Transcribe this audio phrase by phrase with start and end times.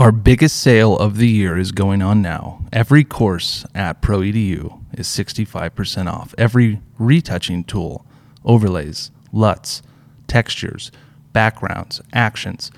[0.00, 2.64] Our biggest sale of the year is going on now.
[2.72, 6.34] Every course at ProEDU is 65% off.
[6.38, 8.06] Every retouching tool,
[8.42, 9.82] overlays, LUTs,
[10.26, 10.90] textures,
[11.34, 12.70] backgrounds, actions,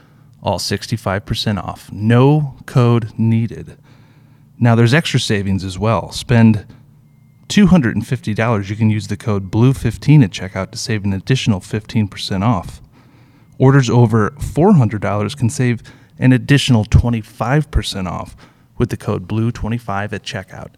[0.43, 1.93] all 65% off.
[1.93, 3.79] No code needed.
[4.59, 6.11] Now there's extra savings as well.
[6.11, 6.67] Spend
[7.47, 8.69] $250.
[8.69, 12.83] You can use the code BLUE15 at checkout to save an additional 15% off.
[13.59, 15.85] Orders over $400 can save
[16.23, 18.37] an additional 25% off
[18.79, 20.69] with the code BLUE25 at checkout.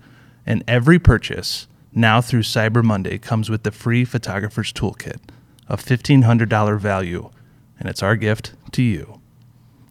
[0.47, 5.21] And every purchase now through Cyber Monday comes with the free photographer's toolkit,
[5.69, 7.31] a $1500 value,
[7.79, 9.21] and it's our gift to you.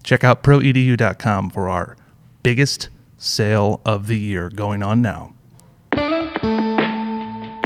[0.02, 1.97] Check out proedu.com for our
[2.41, 2.89] biggest
[3.20, 5.35] sale of the year going on now.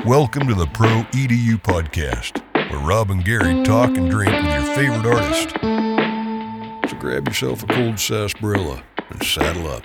[0.06, 4.76] Welcome to the Pro EDU podcast, where Rob and Gary talk and drink with your
[4.76, 5.77] favorite artist.
[6.88, 9.84] So grab yourself a cold sarsaparilla and saddle up.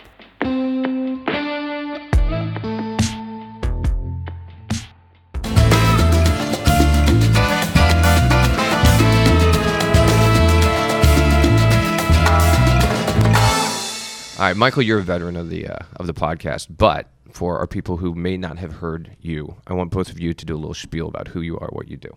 [14.39, 17.67] All right, Michael, you're a veteran of the uh, of the podcast, but for our
[17.67, 20.59] people who may not have heard you, I want both of you to do a
[20.59, 22.17] little spiel about who you are, what you do.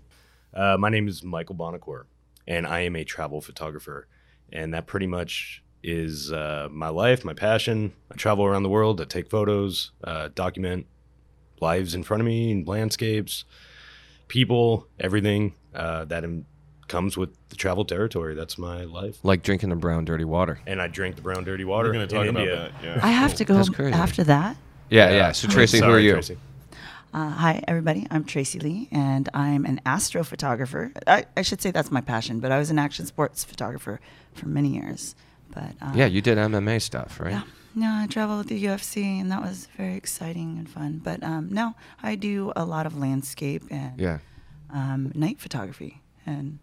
[0.54, 2.04] Uh, my name is Michael Bonocore,
[2.48, 4.08] and I am a travel photographer.
[4.52, 7.94] And that pretty much is uh, my life, my passion.
[8.12, 10.88] I travel around the world, I take photos, uh, document
[11.62, 13.46] lives in front of me, and landscapes,
[14.28, 16.46] people, everything uh, that im-
[16.88, 18.36] comes with the travel territory.
[18.36, 19.18] That's my life.
[19.24, 20.60] Like drinking the brown, dirty water.
[20.68, 22.72] And I drink the brown, dirty water We're going to talk about India.
[22.82, 22.84] that.
[22.84, 23.00] Yeah.
[23.02, 23.94] I have to go That's crazy.
[23.94, 24.58] after that.
[24.90, 25.32] Yeah, yeah.
[25.32, 26.14] So Tracy, who are you?
[26.14, 26.38] Tracy.
[27.16, 28.06] Uh, hi, everybody.
[28.12, 30.92] I'm Tracy Lee, and I'm an astrophotographer.
[31.08, 34.02] I, I should say that's my passion, but I was an action sports photographer
[34.34, 35.16] for many years.
[35.50, 37.32] But uh, Yeah, you did MMA stuff, right?
[37.32, 37.44] yeah,
[37.74, 41.00] no, I traveled with the UFC, and that was very exciting and fun.
[41.02, 44.18] But um, no, I do a lot of landscape and Yeah.
[44.74, 46.60] um, night photography, and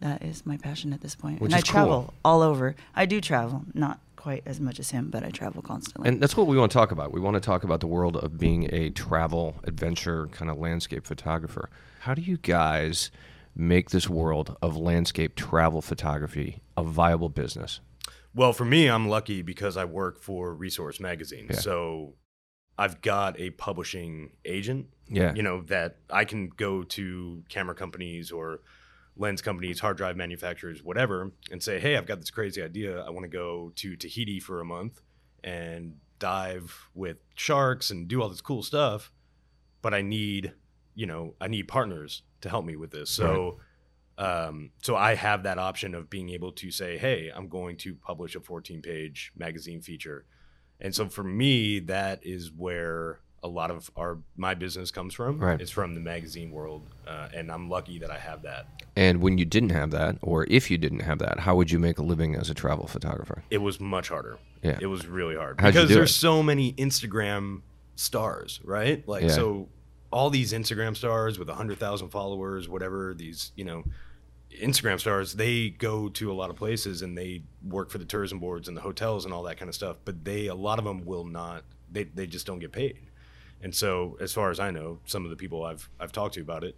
[0.00, 1.40] that is my passion at this point.
[1.40, 1.70] Which and I cool.
[1.70, 2.74] travel all over.
[2.96, 6.08] I do travel, not quite as much as him, but I travel constantly.
[6.08, 7.10] And that's what we want to talk about.
[7.12, 11.04] We want to talk about the world of being a travel, adventure, kind of landscape
[11.04, 11.68] photographer.
[12.02, 13.10] How do you guys
[13.56, 17.80] make this world of landscape travel photography a viable business?
[18.32, 21.48] Well, for me, I'm lucky because I work for Resource Magazine.
[21.50, 21.56] Yeah.
[21.56, 22.14] So
[22.78, 25.34] I've got a publishing agent, Yeah.
[25.34, 28.60] you know, that I can go to camera companies or
[29.16, 33.02] lens companies, hard drive manufacturers, whatever, and say, hey, I've got this crazy idea.
[33.02, 35.00] I want to go to Tahiti for a month
[35.44, 39.12] and dive with sharks and do all this cool stuff.
[39.82, 40.52] But I need,
[40.94, 43.10] you know, I need partners to help me with this.
[43.10, 43.58] So,
[44.18, 47.94] um, so I have that option of being able to say, hey, I'm going to
[47.94, 50.24] publish a 14 page magazine feature.
[50.80, 55.38] And so for me, that is where a lot of our my business comes from.
[55.38, 55.60] Right.
[55.60, 58.66] It's from the magazine world, uh, and I'm lucky that I have that.
[58.96, 61.78] And when you didn't have that, or if you didn't have that, how would you
[61.78, 63.42] make a living as a travel photographer?
[63.50, 64.38] It was much harder.
[64.62, 64.78] Yeah.
[64.80, 66.14] It was really hard How'd you because there's it?
[66.14, 67.62] so many Instagram
[67.96, 69.06] stars, right?
[69.08, 69.30] Like Yeah.
[69.30, 69.68] so
[70.12, 73.82] all these Instagram stars with 100,000 followers, whatever, these, you know,
[74.62, 78.38] Instagram stars, they go to a lot of places and they work for the tourism
[78.38, 80.84] boards and the hotels and all that kind of stuff, but they a lot of
[80.84, 82.98] them will not they they just don't get paid.
[83.62, 86.40] And so as far as I know, some of the people I've I've talked to
[86.40, 86.76] about it,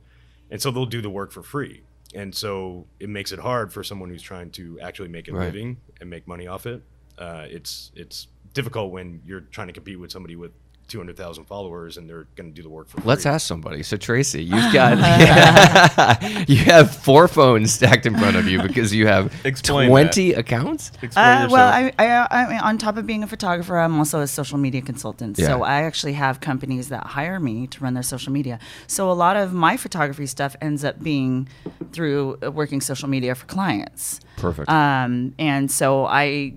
[0.51, 1.83] and so they'll do the work for free.
[2.15, 5.47] And so it makes it hard for someone who's trying to actually make a Right.
[5.47, 6.83] living and make money off it.
[7.19, 10.53] Uh, it's it's difficult when you're trying to compete with somebody with
[10.89, 13.09] 200,000 followers and they're going to do the work for free.
[13.09, 13.83] Let's ask somebody.
[13.83, 14.99] So Tracy, you've got
[16.49, 20.93] you have four phones stacked in front of you because you have Explain twenty accounts.
[21.03, 21.69] Explain Uh, well.
[21.69, 24.83] I, I, I mean, on top of being a photographer, I'm also a social media
[24.83, 25.39] consultant.
[25.39, 25.47] Yeah.
[25.49, 28.59] So I actually have companies that hire me to run their social media.
[28.87, 31.49] So a lot of my photography stuff ends up being
[31.93, 34.21] through uh, working social media for clients.
[34.37, 34.69] Perfect.
[34.69, 36.55] Um, and so I,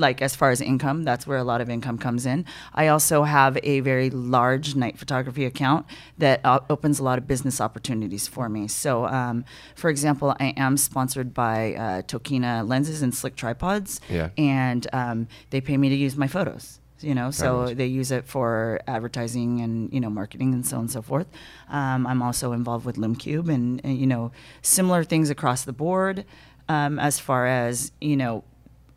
[0.00, 2.44] like, as far as income, that's where a lot of income comes in.
[2.74, 5.86] I also have a very large night photography account
[6.18, 8.66] that uh, opens a lot of business opportunities for me.
[8.68, 9.44] So, um,
[9.74, 14.00] for example, I am sponsored by uh, Tokina lenses and Slik tripods.
[14.08, 14.30] Yeah.
[14.36, 16.80] And um, they pay me to use my photos.
[17.02, 20.82] You know, so they use it for advertising and you know marketing and so on
[20.82, 21.26] and so forth.
[21.70, 25.72] Um, I'm also involved with Lume Cube and, and you know similar things across the
[25.72, 26.26] board.
[26.68, 28.44] Um, as far as you know,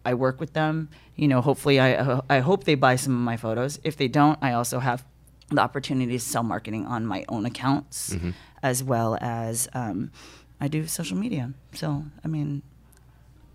[0.05, 0.89] I work with them.
[1.15, 3.79] You know, hopefully, I I hope they buy some of my photos.
[3.83, 5.03] If they don't, I also have
[5.49, 8.15] the opportunity to sell marketing on my own accounts,
[8.63, 10.11] as well as um,
[10.59, 11.53] I do social media.
[11.73, 12.63] So I mean,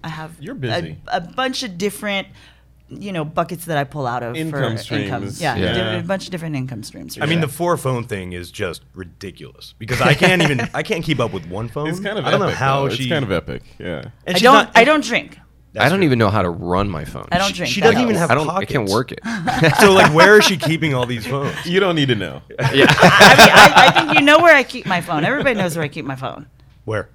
[0.05, 0.99] I have You're busy.
[1.09, 2.29] a, a bunch of different
[2.91, 5.29] you know buckets that I pull out of Income for income.
[5.29, 5.43] streams.
[5.43, 5.73] Yeah, Yeah.
[5.75, 7.19] di- a bunch of different income streams.
[7.21, 11.05] I mean, the four phone thing is just ridiculous because I can't even I can't
[11.05, 11.89] keep up with one phone.
[11.89, 12.95] It's kind of I don't epic, know how though.
[12.95, 13.03] she.
[13.05, 13.63] It's kind of epic.
[13.79, 14.05] Yeah.
[14.27, 14.55] and I don't.
[14.55, 15.39] not- I don't drink.
[15.79, 16.07] That's I don't true.
[16.07, 17.27] even know how to run my phone.
[17.33, 17.73] I don't She- drink.
[17.73, 18.21] she that doesn't even much.
[18.21, 18.49] have I don't.
[18.51, 19.21] I can't work it.
[19.81, 21.55] So like, where is she keeping all these phones?
[21.67, 22.43] You don't need to know.
[22.59, 25.25] I, mean, I, I think you know where I keep my phone.
[25.25, 26.47] Everybody knows where I keep my phone.
[26.85, 27.09] Where?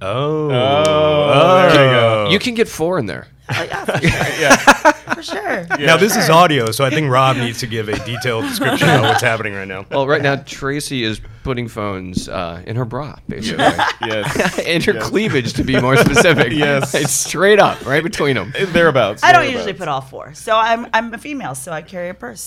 [0.00, 0.50] Oh.
[0.50, 2.28] Oh, there you go.
[2.30, 3.28] You can get four in there.
[3.54, 5.64] Oh, yeah, for sure.
[5.66, 5.86] For sure.
[5.86, 9.02] Now this is audio, so I think Rob needs to give a detailed description of
[9.02, 9.84] what's happening right now.
[9.90, 13.64] Well, right now Tracy is putting phones uh, in her bra, basically.
[13.64, 14.58] Yes.
[14.66, 15.08] in her Yes.
[15.08, 16.52] cleavage, to be more specific.
[16.62, 16.94] Yes.
[16.94, 18.52] it's straight up, right between them.
[18.72, 19.22] Thereabouts.
[19.22, 19.52] I don't thereabouts.
[19.66, 20.34] usually put all four.
[20.34, 22.40] So I'm I'm a female, so I carry a purse.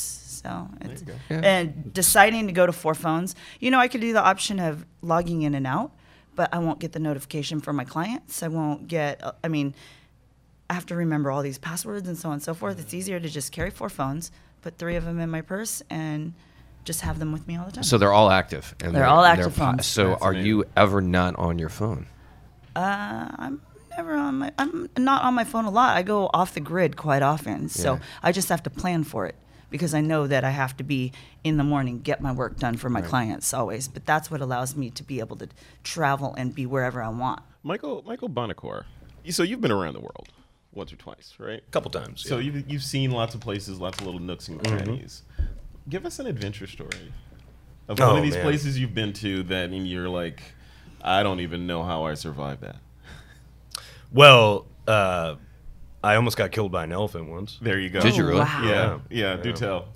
[0.44, 1.40] So it's, Yeah.
[1.44, 4.86] and deciding to go to four phones, you know, I could do the option of
[5.02, 5.92] logging in and out,
[6.36, 8.44] but I won't get the notification from my clients.
[8.44, 9.24] I won't get.
[9.24, 9.74] uh, I mean,
[10.70, 12.80] I have to remember all these passwords and so on and so forth.
[12.80, 14.32] It's easier to just carry four phones,
[14.62, 16.34] put three of them in my purse, and
[16.84, 17.84] just have them with me all the time.
[17.84, 18.74] So they're all active.
[18.80, 19.86] And They're all active po- phones.
[19.86, 20.48] So That's are amazing.
[20.48, 22.08] you ever not on your phone?
[22.76, 23.62] Uh, I'm
[23.96, 24.52] never on my.
[24.58, 25.96] I'm not on my phone a lot.
[25.96, 28.00] I go off the grid quite often, so Yeah.
[28.24, 29.36] I just have to plan for it
[29.70, 31.12] because I know that I have to be
[31.44, 33.88] in the morning, get my work done for my clients always.
[33.88, 35.48] But that's what allows me to be able to
[35.84, 37.42] travel and be wherever I want.
[37.64, 38.84] Michael Michael Bonocore.
[39.30, 40.28] So you've been around the world
[40.76, 41.62] once or twice, right?
[41.66, 42.22] A couple times.
[42.28, 42.52] So yeah.
[42.52, 45.24] you've you've seen lots of places, lots of little nooks and crannies.
[45.90, 47.14] Give us an adventure story
[47.88, 48.44] of one Oh, of these man.
[48.44, 50.42] places you've been to that and you're like,
[51.02, 52.78] I don't even know how I survived that.
[54.12, 55.36] well, uh,
[56.04, 57.58] I almost got killed by an elephant once.
[57.62, 58.00] There you go.
[58.02, 58.40] Did you really?
[58.40, 58.64] wow.
[58.64, 59.36] Yeah, yeah.
[59.38, 59.88] Do tell.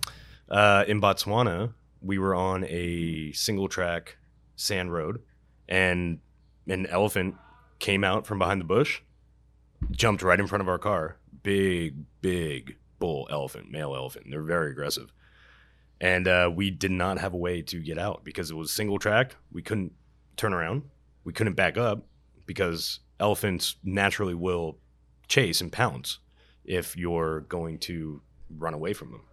[0.49, 4.17] Uh, in Botswana, we were on a single track
[4.55, 5.21] sand road,
[5.67, 6.19] and
[6.67, 7.35] an elephant
[7.79, 9.01] came out from behind the bush,
[9.91, 11.17] jumped right in front of our car.
[11.43, 14.27] Big, big bull elephant, male elephant.
[14.29, 15.13] They're very aggressive.
[16.01, 18.99] And uh, we did not have a way to get out because it was single
[18.99, 19.35] track.
[19.51, 19.93] We couldn't
[20.37, 20.83] turn around.
[21.23, 22.05] We couldn't back up
[22.45, 24.77] because elephants naturally will
[25.27, 26.19] chase and pounce
[26.63, 28.21] if you're going to
[28.57, 29.23] run away from them.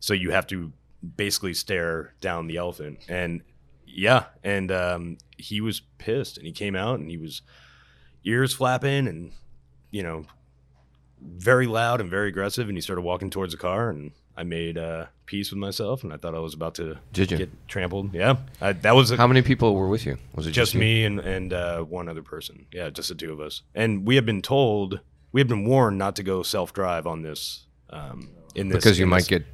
[0.00, 0.72] So you have to
[1.16, 3.00] basically stare down the elephant.
[3.08, 3.42] And
[3.86, 7.42] yeah, and um, he was pissed and he came out and he was
[8.24, 9.32] ears flapping and,
[9.90, 10.24] you know,
[11.20, 12.68] very loud and very aggressive.
[12.68, 16.12] And he started walking towards the car and I made uh, peace with myself and
[16.12, 17.38] I thought I was about to Did you?
[17.38, 18.14] get trampled.
[18.14, 20.16] Yeah, I, that was a, How many people were with you?
[20.34, 20.80] Was it just you?
[20.80, 22.66] me and and uh, one other person.
[22.72, 23.62] Yeah, just the two of us.
[23.74, 25.00] And we had been told,
[25.32, 27.66] we had been warned not to go self drive on this.
[27.90, 29.46] Um, in this Because you might this- get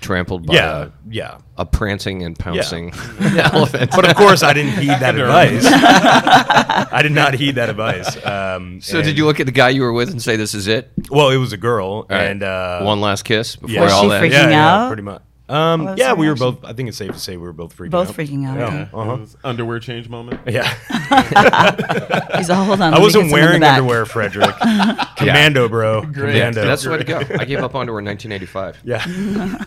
[0.00, 1.38] trampled by yeah a, yeah.
[1.56, 3.90] a prancing and pouncing elephant.
[3.90, 5.64] But of course, I didn't heed that advice.
[6.92, 8.24] I did not heed that advice.
[8.24, 10.66] Um, so did you look at the guy you were with and say, "This is
[10.68, 10.90] it"?
[11.10, 12.24] Well, it was a girl, All right.
[12.24, 13.90] and uh, One last kiss before yeah.
[13.90, 14.22] All she that.
[14.22, 15.22] freaking yeah, yeah, pretty much.
[15.50, 16.54] Um, What was yeah, her we were reaction?
[16.56, 16.64] both.
[16.64, 18.16] I think it's safe to say we were both freaking Both out.
[18.16, 18.58] freaking out.
[18.58, 18.66] Yeah.
[18.66, 18.88] okay.
[18.92, 19.16] Uh-huh.
[19.16, 20.40] was underwear change moment.
[20.48, 20.64] Yeah,
[22.36, 22.92] He's all, hold on.
[22.92, 24.54] I let me wasn't some in the wearing back." underwear, Frederick.
[25.16, 26.02] Commando, bro.
[26.02, 26.64] Yeah, Commando.
[26.64, 27.18] that's the way to go.
[27.38, 28.80] I gave up underwear in 1985.
[28.84, 29.04] Yeah.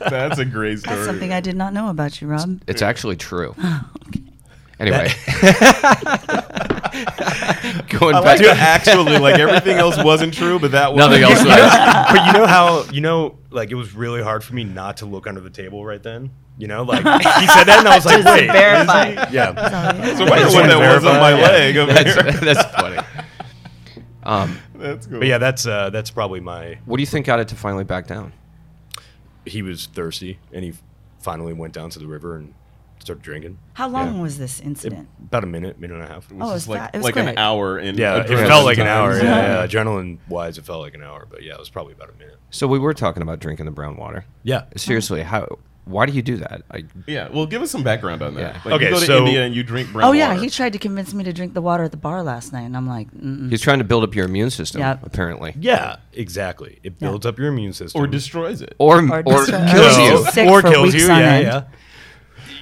[0.09, 0.95] That's a great story.
[0.95, 2.61] That's something I did not know about you, Rob.
[2.67, 3.55] It's actually true.
[4.81, 5.13] Anyway,
[7.89, 10.97] going I back like to to actually like everything else wasn't true, but that was
[10.97, 11.39] nothing else.
[11.45, 14.97] Was- but you know how you know like it was really hard for me not
[14.97, 16.31] to look under the table right then.
[16.57, 19.09] You know, like he said that, and I was like, Just to "Wait, is verify.
[19.27, 19.53] he?" Yeah,
[20.17, 21.41] So I wonder just when wanted that to was on my yeah.
[21.47, 21.77] leg.
[21.77, 22.03] over here.
[22.03, 22.97] that's, that's funny.
[24.23, 25.19] Um, That's cool.
[25.19, 26.77] but yeah, that's uh, that's probably my.
[26.85, 28.33] what do you think got it to finally back down?
[29.45, 30.73] He was thirsty, and he
[31.19, 32.53] finally went down to the river and
[33.01, 33.57] started drinking.
[33.73, 34.21] How long Yeah.
[34.21, 35.07] was this It- incident?
[35.23, 36.29] about a minute, minute and a half.
[36.31, 37.95] It was Oh, just like that- it was like an hour in.
[37.95, 39.11] Yeah, it felt like an hour.
[39.11, 39.23] times.
[39.23, 39.67] Yeah, yeah.
[39.67, 42.37] adrenaline wise, it felt like an hour, but yeah, it was probably about a minute.
[42.49, 44.25] So we were talking about drinking the brown water.
[44.43, 44.63] Yeah.
[44.75, 45.47] Seriously, how?
[45.85, 46.61] Why do you do that?
[46.69, 48.41] I, Yeah, well, give us some background on that.
[48.55, 48.61] Yeah.
[48.65, 50.41] Like Okay, you go to so- India and you drink brown Oh yeah, water.
[50.41, 52.77] he tried to convince me to drink the water at the bar last night, and
[52.77, 53.49] I'm like, Mm-mm.
[53.49, 54.79] he's trying to build up your immune system.
[54.81, 54.99] Yep.
[55.03, 56.79] Apparently, Yeah, exactly.
[56.83, 57.99] It builds up your immune system.
[57.99, 58.75] or destroys it.
[58.77, 60.25] or Or or, kills you.
[60.31, 61.07] Sick or kills you.
[61.07, 61.63] Yeah, yeah.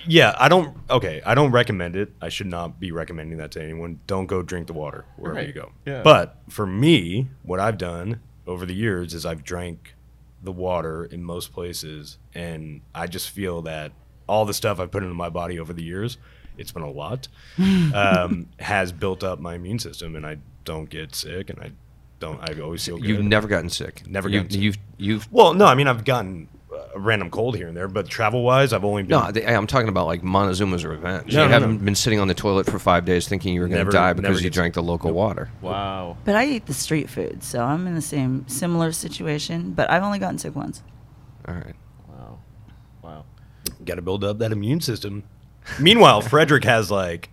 [0.07, 0.75] Yeah, I don't.
[0.89, 2.11] Okay, I don't recommend it.
[2.21, 3.99] I should not be recommending that to anyone.
[4.07, 5.71] Don't go drink the water wherever Right, you go.
[5.85, 6.01] yeah.
[6.03, 9.95] But for me, what I've done over the years is I've drank
[10.41, 13.91] the water in most places, and I just feel that
[14.27, 16.17] all the stuff I've put into my body over the years,
[16.57, 17.27] it's been a lot,
[17.93, 21.71] um, has built up my immune system, and I don't get sick, and I
[22.19, 22.39] don't.
[22.41, 23.07] I always feel good.
[23.07, 24.03] You've never gotten sick.
[24.07, 24.61] Never you, gotten sick.
[24.61, 26.47] You've you've Well, no, I mean I've gotten
[26.93, 29.67] a random cold here and there, but travel wise, I've only been No, they, I'm
[29.67, 31.33] talking about like Montezuma's revenge.
[31.33, 31.85] No, you no, haven't no.
[31.85, 34.43] been sitting on the toilet for five days thinking you were going to die because
[34.43, 35.49] you drank the local water.
[35.61, 36.17] Wow.
[36.25, 39.71] But I eat the street food, so I'm in the same similar situation.
[39.71, 40.81] But I've only gotten sick once.
[41.47, 41.75] All right.
[42.07, 42.39] Wow.
[43.03, 43.25] Wow.
[43.85, 45.23] got to build up that immune system.
[45.79, 47.29] Meanwhile, Frederick has like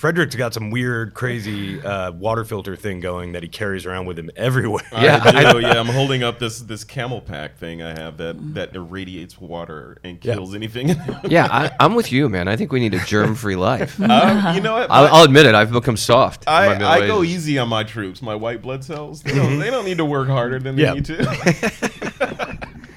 [0.00, 4.18] Frederick's got some weird, crazy uh, water filter thing going that he carries around with
[4.18, 4.82] him everywhere.
[4.92, 5.60] Yeah, I do.
[5.60, 10.18] yeah, I'm holding up this this CamelBak thing I have that that irradiates water and
[10.24, 10.36] Yeah.
[10.36, 10.88] kills anything.
[11.28, 12.48] Yeah, I, I'm with you, man.
[12.48, 14.00] I think we need a germ-free life.
[14.00, 14.90] Um, you know what?
[14.90, 15.54] I'll, I'll admit it.
[15.54, 16.44] I've become soft.
[16.48, 19.22] I, I go easy on my troops, my white blood cells.
[19.22, 20.94] They don't, they don't need to work harder than they Yeah.
[20.94, 22.09] need to.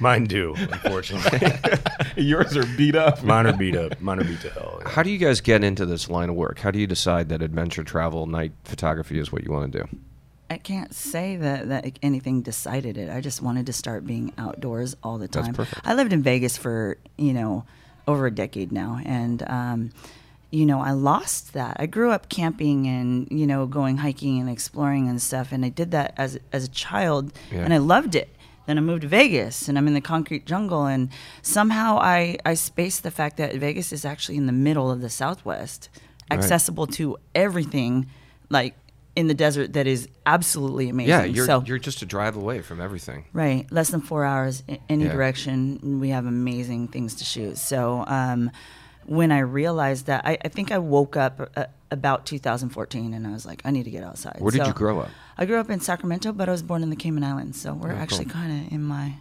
[0.03, 1.39] Mine do, unfortunately.
[2.23, 3.23] Yours are beat up.
[3.23, 3.99] Mine are beat up.
[4.01, 4.79] Mine are beat to hell.
[4.81, 4.89] yeah.
[4.89, 6.59] How do you guys get into this line of work?
[6.59, 9.87] How do you decide that adventure travel, night photography is what you want to do?
[10.49, 13.09] I can't say that, that anything decided it.
[13.09, 15.55] I just wanted to start being outdoors all the That's time.
[15.55, 15.81] perfect.
[15.85, 17.65] I lived in Vegas for, you know,
[18.07, 18.99] over a decade now.
[19.05, 19.91] And, um,
[20.51, 21.77] you know, I lost that.
[21.79, 25.51] I grew up camping and, you know, going hiking and exploring and stuff.
[25.51, 27.61] And I did that as, as a child Yeah.
[27.63, 28.29] and I loved it.
[28.65, 30.85] Then I moved to Vegas and I'm in the concrete jungle.
[30.85, 31.09] And
[31.41, 35.09] somehow I, I spaced the fact that Vegas is actually in the middle of the
[35.09, 35.89] Southwest,
[36.31, 36.39] Right.
[36.39, 38.07] accessible to everything
[38.49, 38.75] like
[39.15, 41.09] in the desert that is absolutely amazing.
[41.09, 43.25] Yeah, you're so, you're just a drive away from everything.
[43.33, 45.11] right, less than four hours in any Yeah.
[45.11, 45.99] direction.
[45.99, 47.57] We have amazing things to shoot.
[47.57, 48.49] So um,
[49.05, 53.31] when I realized that, I, I think I woke up uh, about 2014 and I
[53.31, 54.37] was like, I need to get outside.
[54.39, 55.09] Where did So you grow up?
[55.37, 57.59] I grew up in Sacramento, but I was born in the Cayman Islands.
[57.61, 58.33] So we're Oh, actually cool.
[58.41, 59.15] kind of in my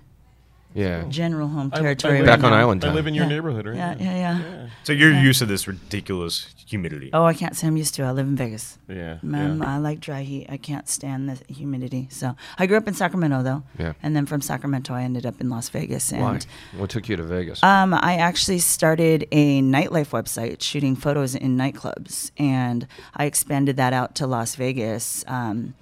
[0.75, 1.05] Yeah.
[1.09, 2.19] general home I- I territory.
[2.19, 2.59] live- right Back on now.
[2.59, 2.97] island I time.
[2.97, 3.31] live in your Yeah.
[3.31, 3.77] neighborhood, right?
[3.77, 4.67] Yeah, yeah, yeah.
[4.85, 7.11] So you're used to this ridiculous humidity.
[7.13, 8.03] Oh, I can't say I'm used to.
[8.03, 8.07] it.
[8.07, 8.79] I live in Vegas.
[8.89, 9.19] Yeah.
[9.23, 9.75] Man, yeah.
[9.75, 10.47] I like dry heat.
[10.49, 12.09] I can't stand the humidity.
[12.11, 13.63] So I grew up in Sacramento, though.
[13.79, 13.93] Yeah.
[14.03, 16.11] And then from Sacramento, I ended up in Las Vegas.
[16.13, 16.39] And Why?
[16.77, 17.63] What took you to Vegas?
[17.63, 23.93] Um, I actually started a nightlife website shooting photos in nightclubs, and I expanded that
[23.93, 25.25] out to Las Vegas.
[25.29, 25.75] Um,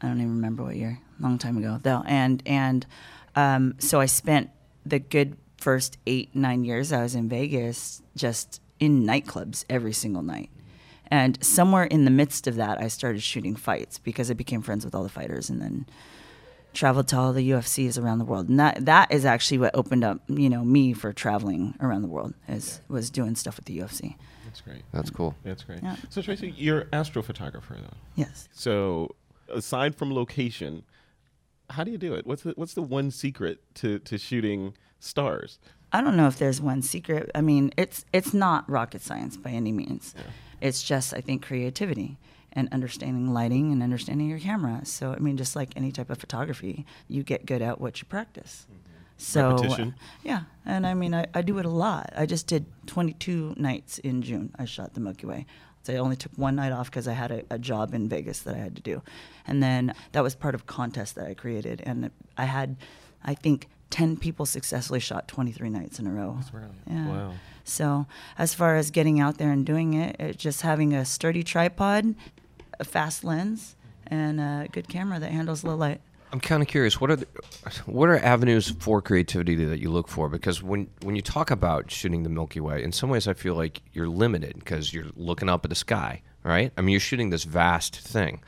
[0.00, 2.02] I don't even remember what year, long time ago though.
[2.06, 2.86] And and
[3.36, 4.50] um, so I spent
[4.84, 10.22] the good first eight nine years I was in Vegas just in nightclubs every single
[10.22, 10.50] night.
[11.08, 14.84] And somewhere in the midst of that, I started shooting fights because I became friends
[14.84, 15.86] with all the fighters, and then
[16.74, 20.04] traveled to all the UFCs around the world, and that that is actually what opened
[20.04, 22.34] up, you know, me for traveling around the world.
[22.48, 24.16] Is was doing stuff with the UFC.
[24.44, 24.82] That's great.
[24.92, 25.34] That's cool.
[25.44, 25.82] That's great.
[25.82, 25.96] Yeah.
[26.10, 27.96] So Tracy, you're astrophotographer though.
[28.16, 28.48] Yes.
[28.52, 29.14] So
[29.48, 30.82] aside from location,
[31.70, 32.26] how do you do it?
[32.26, 35.58] What's the what's the one secret to, to shooting stars?
[35.92, 37.30] I don't know if there's one secret.
[37.34, 40.14] I mean, it's it's not rocket science by any means.
[40.60, 42.18] It's just I think creativity
[42.52, 44.80] and understanding lighting and understanding your camera.
[44.84, 48.06] So I mean, just like any type of photography, you get good at what you
[48.06, 48.66] practice.
[49.18, 49.94] So uh, Repetition.
[50.22, 52.12] yeah, and I mean, I, I do it a lot.
[52.14, 54.52] I just did 22 nights in June.
[54.58, 55.46] I shot the Milky Way.
[55.86, 58.40] So I only took one night off because I had a, a job in Vegas
[58.40, 59.02] that I had to do,
[59.46, 62.76] and then that was part of a contest that I created, and I had,
[63.24, 66.38] I think, 10 people successfully shot 23 nights in a row.
[66.50, 66.74] brilliant.
[66.88, 67.06] Yeah.
[67.06, 67.32] Wow.
[67.62, 71.44] So as far as getting out there and doing it, it just having a sturdy
[71.44, 72.16] tripod,
[72.80, 73.76] a fast lens,
[74.08, 76.00] and a good camera that handles low light.
[76.36, 77.00] I'm kind of curious.
[77.00, 77.26] What are the,
[77.86, 80.28] what are avenues for creativity that you look for?
[80.28, 83.54] Because when when you talk about shooting the Milky Way, in some ways I feel
[83.54, 86.74] like you're limited because you're looking up at the sky, right?
[86.76, 88.42] I mean, you're shooting this vast thing,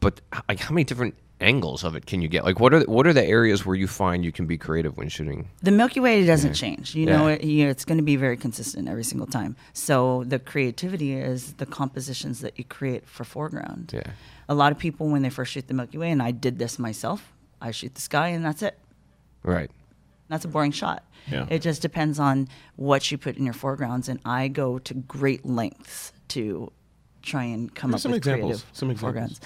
[0.00, 2.44] but like how many different angles of it can you get?
[2.44, 4.96] Like, what are the, what are the areas where you find you can be creative
[4.96, 5.48] when shooting?
[5.62, 6.94] The Milky Way doesn't change.
[6.94, 9.54] You know, it, you, it's going to be very consistent every single time.
[9.72, 13.92] So the creativity is the compositions that you create for foreground.
[13.94, 14.10] Yeah.
[14.48, 16.78] A lot of people, when they first shoot the Milky Way, and I did this
[16.78, 18.78] myself, I shoot the sky and that's it.
[19.42, 19.70] Right.
[20.28, 21.04] That's a boring shot.
[21.30, 21.46] Yeah.
[21.50, 25.46] It just depends on what you put in your foregrounds, and I go to great
[25.46, 26.70] lengths to
[27.22, 28.62] try and come Give up some with examples.
[28.62, 29.00] creative Some examples.
[29.00, 29.40] foregrounds.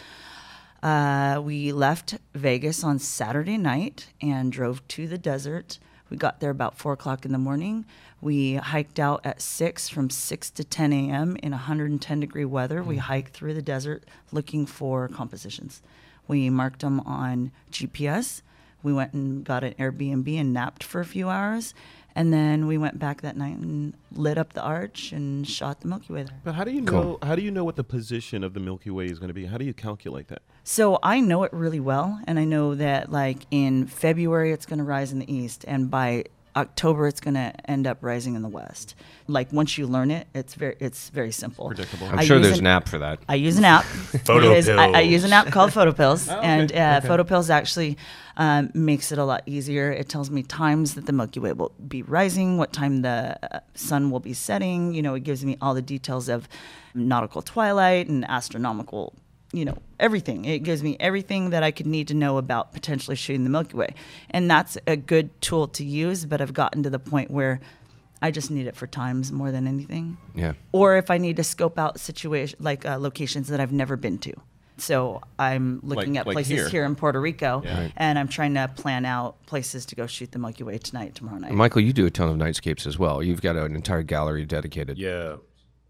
[0.83, 5.79] Uh, we left Vegas on Saturday night and drove to the desert.
[6.09, 7.85] We got there about four o'clock in the morning.
[8.21, 11.37] We hiked out at six from six to 10 a.m.
[11.43, 12.83] in 110 degree weather.
[12.83, 15.83] We hiked through the desert looking for compositions.
[16.27, 18.43] We marked them on GPS.
[18.83, 21.75] We went and got an Airbnb and napped for a few hours.
[22.19, 25.87] And then we went back that night and lit up the arch and shot the
[25.87, 26.41] Milky Way there.
[26.43, 27.03] But how do you Cool.
[27.03, 29.35] know how do you know what the position of the Milky Way is going to
[29.35, 29.47] be?
[29.47, 30.43] How do you calculate that?
[30.65, 34.81] So I know it really well, and I know that like in February it's going
[34.81, 36.25] to rise in the east, and by
[36.63, 38.95] October it's going to end up rising in the west.
[39.37, 41.67] Like once you learn it, it's very it's very simple.
[41.69, 42.07] Predictable.
[42.09, 43.17] I'm I sure use there's an- an app for that.
[43.29, 43.85] I use an app.
[44.31, 47.09] Photo It is- I, I use an app called PhotoPills, Oh, okay, and uh, okay.
[47.09, 47.97] PhotoPills actually
[48.37, 49.91] um, makes it a lot easier.
[49.93, 53.61] It tells me times that the Milky Way will be rising, what time the uh,
[53.75, 54.95] sun will be setting.
[54.95, 56.49] You know, it gives me all the details of
[56.95, 59.15] nautical twilight and astronomical.
[59.53, 60.45] You know, everything.
[60.45, 63.77] It gives me everything that I could need to know about potentially shooting the Milky
[63.77, 63.95] Way,
[64.31, 66.27] and that's a good tool to use.
[66.27, 67.61] But I've gotten to the point where
[68.21, 70.53] I just need it for times more than anything Yeah.
[70.73, 74.19] or if I need to scope out situation like uh, locations that I've never been
[74.19, 74.35] to.
[74.77, 76.69] So I'm looking Like- at like places here.
[76.69, 76.85] here.
[76.85, 77.81] in Puerto Rico, Yeah.
[77.83, 77.93] Right.
[77.97, 81.39] and I'm trying to plan out places to go shoot the Milky Way tonight, tomorrow
[81.39, 81.53] night.
[81.53, 83.23] Michael, you do a ton of nightscapes as well.
[83.23, 84.99] You've got an entire gallery dedicated.
[84.99, 85.37] Yeah.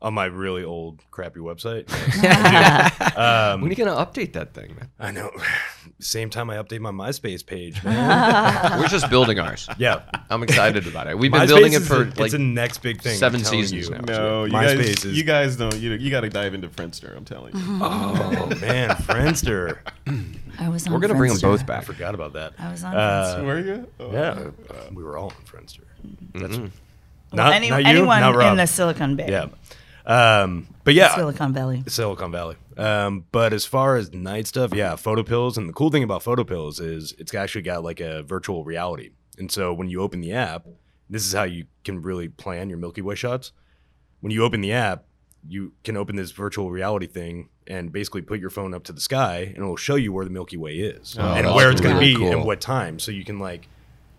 [0.00, 1.88] On my really old, crappy website.
[3.18, 4.90] Um, when are you going to update that thing, man?
[5.00, 5.30] I know.
[5.98, 8.78] Same time I update my MySpace page, man.
[8.80, 9.68] We're just building ours.
[9.76, 10.02] yeah.
[10.30, 11.18] I'm excited about it.
[11.18, 13.14] We've been MySpace building it for a- like it's the next big thing.
[13.14, 13.94] I'm seven telling seasons you.
[13.96, 14.00] now.
[14.06, 15.74] No, you MySpace guys, is- you guys don't.
[15.76, 17.16] You you got to dive into Friendster.
[17.16, 17.62] I'm telling you.
[17.82, 19.78] Oh man, Friendster.
[20.60, 21.42] I was on We're gonna bring them Friendster.
[21.42, 21.84] both I back.
[21.84, 22.52] forgot about that.
[22.60, 23.88] I was on Uh, Were you?
[23.98, 24.12] Oh.
[24.12, 25.80] Yeah, uh, we were all on Friendster.
[26.34, 26.62] That's mm-hmm.
[26.62, 26.70] Well,
[27.32, 29.46] not, any- not you, anyone not in the Silicon Bay, yeah.
[30.08, 31.84] Um, but yeah, Silicon Valley.
[31.86, 32.56] Silicon Valley.
[32.76, 35.56] Um, but as far as night stuff, yeah, PhotoPills.
[35.58, 39.10] And the cool thing about PhotoPills is it's actually got like a virtual reality.
[39.38, 40.66] And so when you open the app,
[41.10, 43.52] this is how you can really plan your Milky Way shots.
[44.20, 45.04] When you open the app,
[45.46, 49.00] you can open this virtual reality thing and basically put your phone up to the
[49.00, 51.80] sky and it will show you where the Milky Way is Oh, and where it's
[51.80, 52.32] going to really be cool.
[52.32, 52.98] and what time.
[52.98, 53.68] So you can like,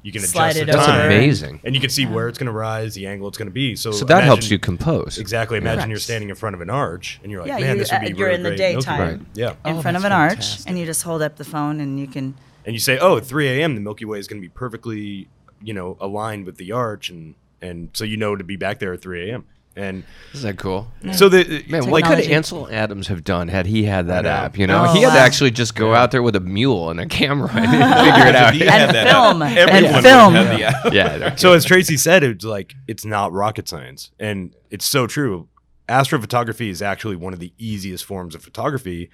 [0.02, 1.06] you can Slide adjust it the That's time.
[1.08, 1.60] amazing.
[1.64, 3.76] And you can see where it's going to rise, the angle it's going to be.
[3.76, 5.18] So, So that helps you compose.
[5.18, 5.58] Exactly.
[5.58, 5.90] Imagine Correct.
[5.90, 8.02] you're standing in front of an arch and you're like, Yeah, man, you- this would
[8.02, 9.00] be uh, you're really in the great Milky daytime.
[9.00, 9.20] Right.
[9.34, 9.50] Yeah.
[9.66, 10.70] in Oh, front of that's an arch, fantastic.
[10.70, 12.36] and you just hold up the phone, and you can.
[12.66, 15.28] And you say, oh, at 3 a.m., the Milky Way is going to be perfectly,
[15.62, 17.10] you know, aligned with the arch.
[17.10, 19.46] And, and so you know to be back there at 3 a.m.
[19.80, 20.92] And Isn't that cool?
[21.14, 24.58] so the, Man, what could Ansel Adams have done had he had that app?
[24.58, 27.00] You know, Oh, he had to actually just go out there with a mule and
[27.00, 27.66] a camera and
[28.06, 28.54] figure it out.
[28.54, 29.42] If you Yeah, had And film.
[29.42, 30.34] app, And everyone would film.
[30.34, 30.94] have the app.
[30.94, 31.36] yeah.
[31.36, 34.12] so as Tracy said, it's like, it's not rocket science.
[34.20, 35.48] And it's so true.
[35.88, 39.10] Astrophotography is actually one of the easiest forms of photography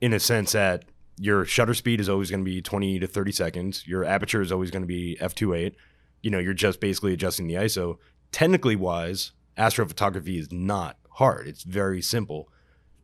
[0.00, 0.84] in a sense that
[1.18, 3.86] your shutter speed is always going to be 20 to 30 seconds.
[3.86, 5.74] Your aperture is always going to be f2.8.
[6.22, 7.98] You know, you're just basically adjusting the ISO.
[8.30, 11.46] Technically wise, astrophotography is not hard.
[11.46, 12.48] It's very simple.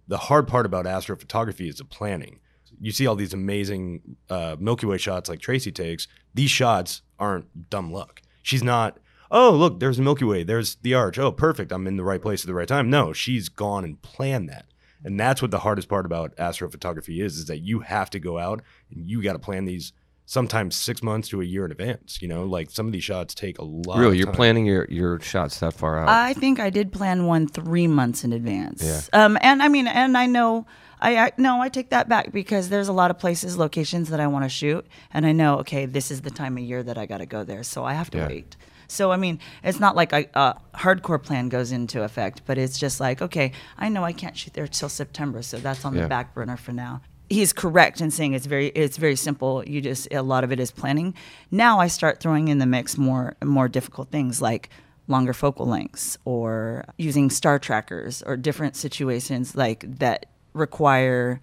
[0.07, 2.41] The hard part about astrophotography is the planning.
[2.81, 6.07] You see all these amazing uh, Milky Way shots like Tracy takes.
[6.35, 8.23] These shots aren't dumb luck.
[8.43, 8.99] She's not,
[9.31, 10.45] oh, look, there's the Milky Way.
[10.45, 11.19] There's the arch.
[11.19, 11.73] Oh, perfect.
[11.73, 12.89] I'm in the right place at the right time.
[12.89, 14.67] No, she's gone and planned that.
[15.05, 18.39] And that's what the hardest part about astrophotography is, is that you have to go
[18.39, 19.93] out and you got to plan these
[20.29, 22.21] sometimes six months to a year in advance.
[22.21, 23.99] You know, like some of these shots take a lot.
[23.99, 24.35] Really, of you're time.
[24.35, 26.09] planning your, your shots that far out.
[26.11, 28.83] I think I did plan one three months in advance.
[28.85, 29.01] Yeah.
[29.25, 30.67] Um, and I mean, and I know,
[31.01, 34.21] I, I no, I take that back because there's a lot of places, locations that
[34.21, 36.99] I want to shoot, and I know, okay, this is the time of year that
[36.99, 38.29] I got to go there, so I have to Yeah.
[38.29, 38.57] wait.
[38.87, 42.79] So I mean, it's not like a, a hardcore plan goes into effect, but it's
[42.79, 46.03] just like, okay, I know I can't shoot there till September, so that's on Yeah.
[46.03, 47.01] the back burner for now.
[47.31, 49.63] He's correct in saying it's very it's very simple.
[49.67, 51.15] You just a lot of it is planning.
[51.51, 54.71] Now I start throwing in the mix more more difficult things like
[55.09, 61.41] longer focal lengths or using star trackers or different situations like that require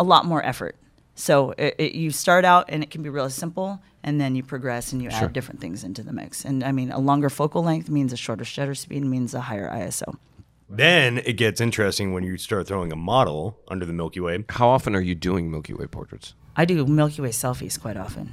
[0.00, 0.76] a lot more effort.
[1.14, 4.42] So it, it, you start out and it can be really simple, and then you
[4.42, 5.24] progress and you Sure.
[5.24, 6.44] add different things into the mix.
[6.44, 9.70] And I mean, a longer focal length means a shorter shutter speed means a higher
[9.70, 10.16] ISO.
[10.68, 14.44] Then it gets interesting when you start throwing a model under the Milky Way.
[14.48, 16.34] How often are you doing Milky Way portraits?
[16.56, 18.32] I do Milky Way selfies quite often.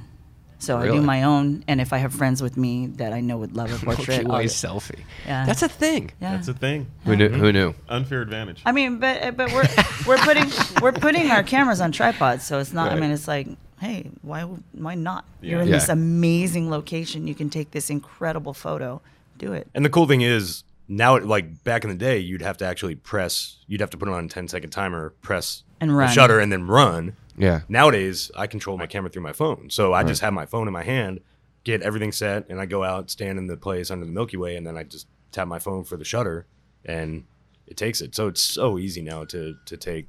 [0.58, 3.36] So I do my own, and if I have friends with me that I know
[3.36, 5.00] would love a portrait, Milky Way selfie.
[5.26, 5.44] Yeah.
[5.44, 6.10] That's a thing.
[6.22, 6.32] yeah.
[6.36, 6.86] That's a thing.
[7.04, 7.28] Who knew?
[7.28, 7.40] Mm-hmm.
[7.40, 7.74] Who knew?
[7.88, 8.62] Unfair advantage.
[8.64, 9.68] I mean, but uh, but we're
[10.06, 12.92] we're putting we're putting our cameras on tripods, so it's not.
[12.92, 13.46] I mean, it's like,
[13.78, 14.42] hey, why
[14.72, 15.26] why not?
[15.42, 15.64] You're Yeah.
[15.66, 17.28] in this amazing location.
[17.28, 19.02] You can take this incredible photo.
[19.36, 19.68] Do it.
[19.74, 22.94] And the cool thing is now, like back in the day, you'd have to actually
[22.94, 23.56] press.
[23.66, 26.10] You'd have to put it on a 10 second timer, press And the run.
[26.12, 27.16] shutter, and then run.
[27.36, 27.62] Yeah.
[27.68, 30.72] Nowadays, I control my camera through my phone, so I just have my phone in
[30.72, 31.20] my hand,
[31.64, 34.56] get everything set, and I go out, stand in the place under the Milky Way,
[34.56, 36.46] and then I just tap my phone for the shutter,
[36.84, 37.24] and
[37.66, 38.14] it takes it.
[38.14, 40.06] So it's so easy now to to take.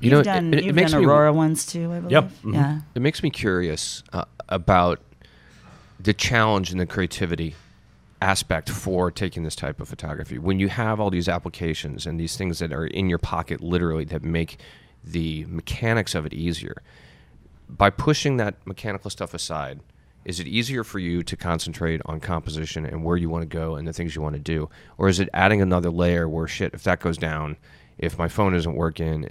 [0.00, 2.22] You You've know, done it, it you've makes done me Aurora ones too, I believe.
[2.44, 2.54] mhm.
[2.54, 2.80] Yeah.
[2.94, 5.00] it makes me curious uh, about
[5.98, 7.56] the challenge and the creativity
[8.20, 10.38] aspect for taking this type of photography.
[10.38, 14.04] When you have all these applications and these things that are in your pocket, literally,
[14.06, 14.58] that make
[15.04, 16.82] the mechanics of it easier,
[17.68, 19.80] by pushing that mechanical stuff aside,
[20.24, 23.76] is it easier for you to concentrate on composition and where you want to go
[23.76, 26.74] and the things you want to do, or is it adding another layer where shit,
[26.74, 27.56] if that goes down,
[27.98, 29.28] if my phone isn't working,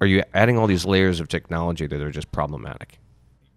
[0.00, 2.98] are you adding all these layers of technology that are just problematic?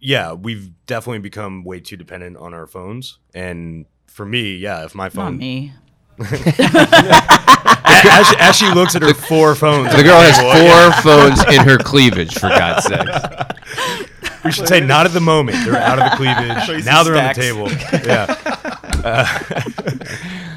[0.02, 3.20] yeah, we've definitely become way too dependent on our phones.
[3.36, 5.24] And for me, yeah, if my phone.
[5.24, 5.74] Not phone, me.
[6.22, 6.28] as,
[8.28, 11.78] she, as she looks at her four phones, The girl has four phones in her
[11.78, 13.08] cleavage, for God's sake.
[14.44, 15.58] We should say not at the moment.
[15.66, 16.66] They're out of the cleavage.
[16.66, 17.40] Tracy now they're stacks.
[17.40, 18.02] on the table.
[18.06, 18.36] Yeah.
[19.04, 19.28] Uh,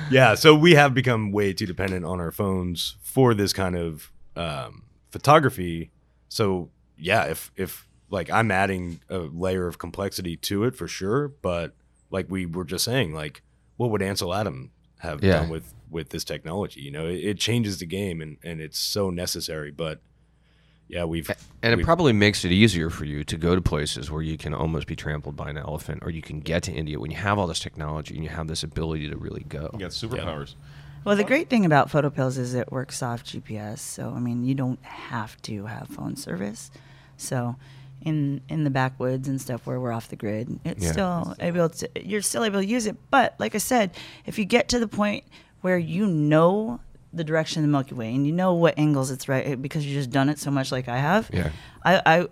[0.10, 0.34] yeah.
[0.34, 4.84] So we have become way too dependent on our phones for this kind of um,
[5.10, 5.90] photography.
[6.28, 11.28] So yeah, if if like I'm adding a layer of complexity to it for sure,
[11.28, 11.74] but
[12.10, 13.42] like we were just saying, like
[13.76, 15.40] what would Ansel Adam have Yeah.
[15.40, 16.80] done with with this technology?
[16.80, 19.70] You know, it, it changes the game and and it's so necessary.
[19.70, 20.00] But
[20.88, 21.28] yeah, we've
[21.62, 24.36] And it we've- probably makes it easier for you to go to places where you
[24.36, 27.16] can almost be trampled by an elephant, or you can get to India when you
[27.16, 29.70] have all this technology and you have this ability to really go.
[29.72, 30.54] You got superpowers.
[31.04, 33.78] Well, the great thing about PhotoPills is it works off GPS.
[33.80, 36.70] So, I mean, you don't have to have phone service.
[37.18, 37.56] So,
[38.02, 40.92] in in the backwoods and stuff where we're off the grid, it's Yeah.
[40.92, 41.88] still able to.
[42.02, 42.96] You're still able to use it.
[43.10, 43.92] But like I said,
[44.26, 45.24] if you get to the point
[45.62, 46.80] where you know
[47.12, 49.86] the direction of the Milky Way and you know what angles it's right eh, because
[49.86, 51.30] you just done it so much, like I have.
[51.32, 51.50] Yeah.
[51.84, 52.26] I I,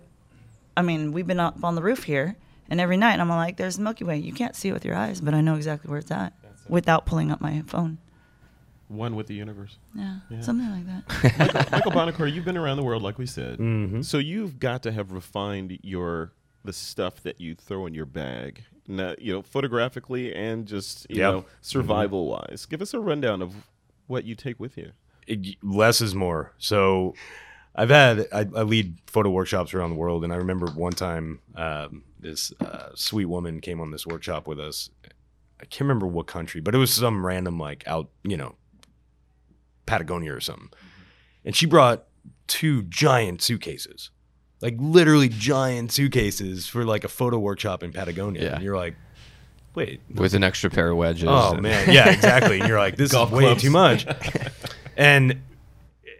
[0.77, 2.35] I mean, we've been up on the roof here,
[2.69, 4.17] and every night I'm like, "There's the Milky Way.
[4.17, 6.33] You can't see it with your eyes, but I know exactly where it's at
[6.69, 7.97] without pulling up my phone."
[8.93, 9.77] One with the universe.
[9.95, 10.41] Yeah, Yeah.
[10.41, 11.71] something like that.
[11.71, 13.57] Michael Bonocore, you've been around the world, like we said.
[13.59, 14.05] Mhm.
[14.05, 16.31] So you've got to have refined your
[16.65, 21.17] the stuff that you throw in your bag, not, you know, photographically and just you
[21.17, 21.31] Yep.
[21.33, 22.65] know survival wise.
[22.69, 23.53] Give us a rundown of
[24.07, 24.91] what you take with you.
[25.27, 26.51] it, less is more.
[26.57, 27.15] So
[27.75, 31.39] I've had I, I lead photo workshops around the world, and I remember one time
[31.55, 34.89] um, this uh, sweet woman came on this workshop with us.
[35.61, 38.55] I can't remember what country, but it was some random like out, you know,
[39.85, 40.69] Patagonia or something,
[41.45, 42.05] and she brought
[42.47, 44.11] two giant suitcases,
[44.61, 48.43] like literally giant suitcases for like a photo workshop in Patagonia.
[48.43, 48.55] Yeah.
[48.55, 48.95] And you're like,
[49.75, 51.27] wait, With an extra pair of wedges.
[51.29, 52.59] Oh man, yeah, exactly.
[52.59, 53.61] And you're like, this Golf is way clubs.
[53.61, 54.05] too much.
[54.97, 55.41] and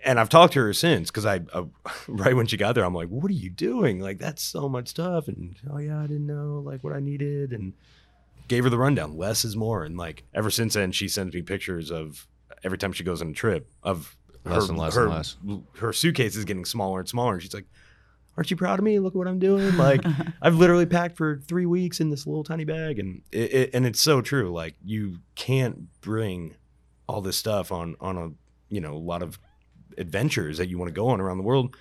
[0.05, 1.65] and I've talked to her since because I, I
[2.07, 3.99] right when she got there, I'm like, what are you doing?
[3.99, 5.27] Like that's so much stuff.
[5.27, 7.73] And oh yeah, I didn't know like what I needed and
[8.47, 9.17] gave her the rundown.
[9.17, 9.83] Less is more.
[9.83, 12.27] And like ever since then, she sends me pictures of
[12.63, 15.37] every time she goes on a trip of Less her, and less her, and less.
[15.77, 17.33] her suitcase is getting smaller and smaller.
[17.33, 17.65] And she's like.
[18.35, 18.97] Aren't you proud of me?
[18.97, 19.77] Look what I'm doing.
[19.77, 20.03] Like
[20.41, 23.85] I've literally packed for three weeks in this little tiny bag, and it, it and
[23.85, 24.51] it's so true.
[24.51, 26.55] Like you can't bring
[27.07, 28.31] all this stuff on on a
[28.73, 29.37] you know a lot of
[29.99, 31.75] adventures that you want to go on around the world.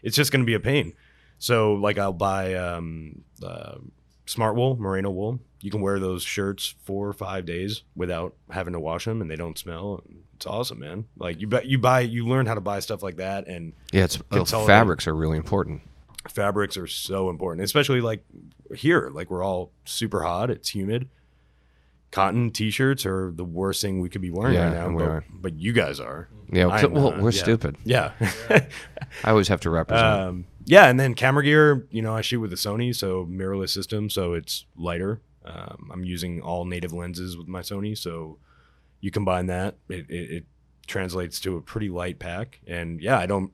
[0.00, 0.92] It's just going to be a pain.
[1.38, 3.78] So like I'll buy um, uh,
[4.26, 5.40] smart wool, merino wool.
[5.60, 9.28] You can wear those shirts four or five days without having to wash them, and
[9.28, 10.04] they don't smell.
[10.36, 11.06] It's awesome, man.
[11.18, 14.04] Like you buy, you buy, you learn how to buy stuff like that, and Yeah,
[14.04, 15.82] it's oh, fabrics are really important.
[16.28, 18.22] fabrics are so important, especially like
[18.74, 19.10] here.
[19.12, 20.50] Like we're all super hot.
[20.50, 21.08] It's humid.
[22.12, 24.88] Cotton t-shirts are the worst thing we could be wearing Yeah, right now.
[24.90, 25.24] we but, are.
[25.30, 26.28] but you guys are.
[26.50, 27.20] Yeah, I'm well, not.
[27.20, 27.42] we're Yeah.
[27.42, 27.76] stupid.
[27.84, 28.12] Yeah.
[29.24, 30.06] I always have to represent.
[30.06, 31.86] um, yeah, and then camera gear.
[31.90, 35.20] You know, I shoot with a Sony, so mirrorless system, so it's lighter.
[35.44, 38.38] Um, I'm using all native lenses with my Sony, so
[39.06, 40.44] you combine that, it, it, it
[40.88, 42.60] translates to a pretty light pack.
[42.66, 43.52] And yeah, I don't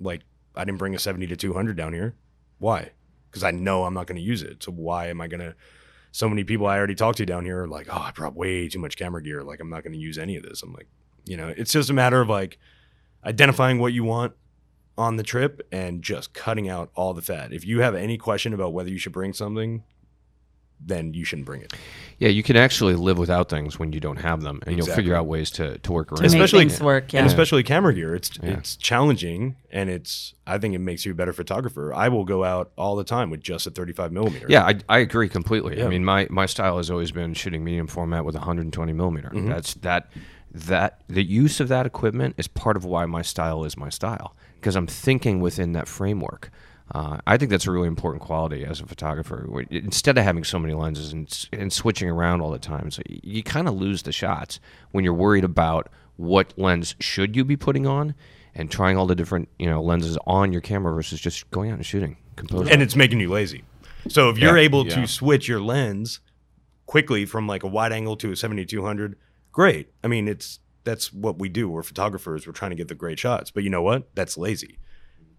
[0.00, 0.22] like.
[0.56, 2.16] I didn't bring a 70 to 200 down here.
[2.58, 2.92] Why?
[3.30, 4.62] Because I know I'm not going to use it.
[4.62, 5.54] So why am I going to?
[6.12, 8.70] So many people I already talked to down here are like, "Oh, I brought way
[8.70, 9.44] too much camera gear.
[9.44, 10.88] Like, I'm not going to use any of this." I'm like,
[11.26, 12.58] you know, it's just a matter of like
[13.22, 14.32] identifying what you want
[14.96, 17.52] on the trip and just cutting out all the fat.
[17.52, 19.84] If you have any question about whether you should bring something,
[20.84, 21.72] then you shouldn't bring it.
[22.18, 25.14] yeah, you can actually live without things when you don't have them, and you'll figure
[25.14, 26.16] out ways to, to work around.
[26.16, 27.20] To make Especially- things work, yeah.
[27.20, 28.50] And especially camera gear, it's Yeah.
[28.50, 31.92] it's challenging and it's I think it makes you a better photographer.
[31.94, 34.46] I will go out all the time with just a 35 millimeter.
[34.48, 35.82] Yeah, I, I agree completely.
[35.82, 39.28] I mean, my, my style has always been shooting medium format with 120 millimeter.
[39.28, 39.48] Mm-hmm.
[39.48, 40.10] That's that
[40.52, 44.34] that the use of that equipment is part of why my style is my style
[44.56, 46.50] because I'm thinking within that framework.
[46.92, 49.48] Uh, I think that's a really important quality as a photographer.
[49.70, 53.20] Instead of having so many lenses and, and switching around all the time, so y-
[53.22, 54.58] you kind of lose the shots
[54.90, 58.14] when you're worried about what lens should you be putting on
[58.54, 61.76] and trying all the different you know lenses on your camera versus just going out
[61.76, 62.16] and shooting.
[62.36, 62.72] Composing.
[62.72, 63.62] and it's making you lazy.
[64.08, 64.64] So if you're Yeah.
[64.64, 64.96] able Yeah.
[65.02, 66.20] to switch your lens
[66.86, 69.16] quickly from like a wide angle to a 7200,
[69.52, 69.92] great.
[70.02, 71.68] I mean, it's that's what we do.
[71.68, 72.46] We're photographers.
[72.46, 73.50] We're trying to get the great shots.
[73.50, 74.12] But you know what?
[74.14, 74.78] That's lazy.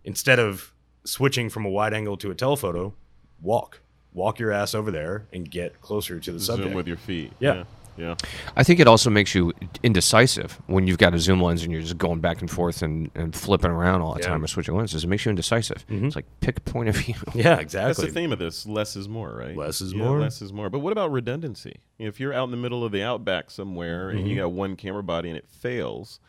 [0.05, 2.93] Instead of switching from a wide angle to a telephoto,
[3.41, 3.81] walk.
[4.13, 6.75] walk your ass over there and get closer to the subject.
[6.75, 7.31] With your feet.
[7.39, 7.53] Yeah.
[7.55, 7.63] yeah.
[7.97, 8.15] Yeah.
[8.55, 9.51] I think it also makes you
[9.83, 13.11] indecisive when you've got a zoom lens and you're just going back and forth and,
[13.15, 14.27] and flipping around all the Yeah.
[14.29, 15.03] time or switching lenses.
[15.03, 15.85] It makes you indecisive.
[15.89, 17.15] It's like pick a point of view.
[17.35, 17.87] Yeah, exactly.
[17.89, 18.65] That's the theme of this.
[18.65, 19.55] Less is more, right?
[19.57, 20.21] Less is Yeah, more.
[20.21, 20.69] Less is more.
[20.69, 21.81] But what about redundancy?
[21.99, 24.27] If you're out in the middle of the outback somewhere and Mm-hmm.
[24.29, 26.19] you got one camera body and it fails,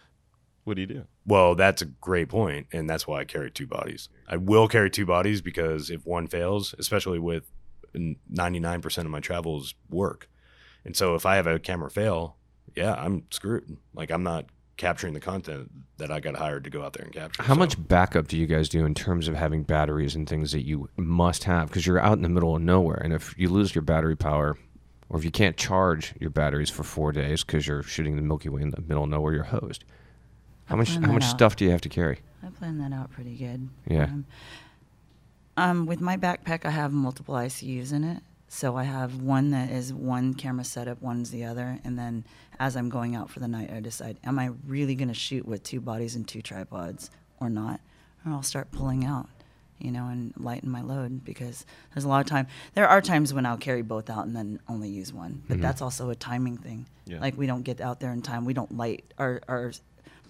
[0.65, 1.05] what do you do?
[1.27, 4.09] Well, that's a great point, and that's why I carry two bodies.
[4.29, 7.45] I will carry two bodies because if one fails, especially with
[7.95, 10.29] ninety nine percent of my travels work,
[10.85, 12.37] and so if I have a camera fail,
[12.75, 13.77] yeah, I'm screwed.
[13.95, 14.47] Like I'm not
[14.79, 17.43] capturing the content that I got hired to go out there and capture.
[17.43, 20.51] How So- much backup do you guys do in terms of having batteries and things
[20.53, 21.69] that you must have?
[21.69, 24.57] Because you're out in the middle of nowhere, and if you lose your battery power,
[25.09, 28.49] or if you can't charge your batteries for four days because you're shooting the Milky
[28.49, 29.85] Way in the middle of nowhere, you're hosed.
[30.73, 30.97] How much?
[30.97, 31.37] How much out.
[31.37, 32.21] stuff do you have to carry?
[32.43, 33.69] I plan that out pretty good.
[33.87, 34.05] Yeah.
[34.05, 34.27] Um,
[35.59, 38.23] um, with my backpack, I have multiple ICUs in it.
[38.49, 42.25] So I have one that is one camera setup, one's the other, and then
[42.59, 45.47] as I'm going out for the night, I decide, am I really going to shoot
[45.47, 47.81] with two bodies and two tripods or not?
[48.25, 49.29] Or I'll start pulling out,
[49.79, 52.47] you know, and lighten my load because there's a lot of time.
[52.73, 55.83] There are times when I'll carry both out and then only use one, but that's
[55.83, 56.87] also a timing thing.
[57.07, 57.21] Yeah.
[57.21, 58.45] Like we don't get out there in time.
[58.47, 59.73] We don't light our our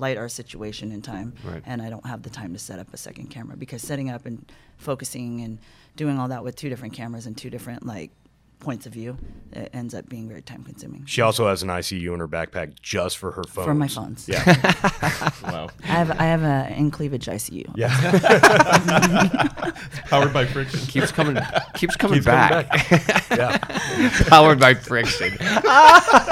[0.02, 1.62] light our situation in time, Right.
[1.64, 4.26] and I don't have the time to set up a second camera because setting up
[4.26, 4.44] and
[4.76, 5.58] focusing and
[5.96, 8.10] doing all that with two different cameras and two different like
[8.58, 9.16] points of view,
[9.52, 11.04] it ends up being very time consuming.
[11.06, 13.64] She also has an ICU in her backpack just for her phone.
[13.64, 14.28] For my phones.
[14.28, 14.44] Yeah,
[15.42, 15.68] Wow.
[15.82, 17.72] I have I have a in cleavage ICU.
[17.76, 17.90] yeah.
[20.10, 20.80] Powered by friction.
[20.80, 21.36] Keeps coming.
[21.74, 22.66] keeps coming Keeps coming back.
[23.30, 23.58] yeah.
[24.28, 25.30] Powered by friction.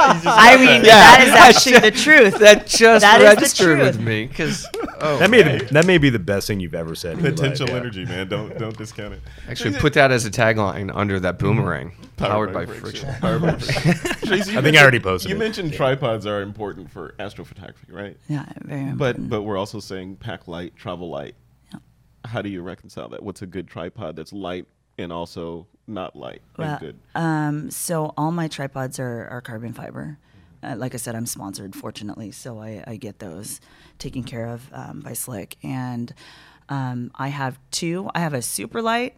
[0.24, 1.32] I mean, that is
[1.66, 2.38] actually the truth.
[2.38, 4.66] That just That is the registered with me because
[5.00, 7.18] oh, That may the, that may be the best thing you've ever said.
[7.18, 7.76] in life, Potential yeah.
[7.76, 8.28] energy, man.
[8.28, 9.20] Don't don't discount it.
[9.48, 11.46] actually put that as a tagline under that mm-hmm.
[11.46, 11.92] boomerang.
[12.16, 13.14] Powered, by, friction.
[13.14, 14.28] Powered by friction.
[14.28, 15.38] Tracy, I think I already posted You it.
[15.38, 18.16] mentioned tripods are important for astrophotography, right?
[18.28, 18.98] Yeah, very important.
[18.98, 21.34] But but we're also saying pack light, travel light.
[21.72, 21.78] Yeah.
[22.24, 23.22] How do you reconcile that?
[23.22, 24.66] What's a good tripod that's light
[25.00, 26.98] and also not light Well, and good?
[27.14, 30.18] Um, so all my tripods are, are carbon fiber.
[30.62, 33.60] Uh, like I said, I'm sponsored, fortunately, so I, I get those
[33.98, 35.54] taken care of um, by Slik.
[35.62, 36.12] And
[36.68, 38.10] um, I have two.
[38.14, 39.14] I have a super light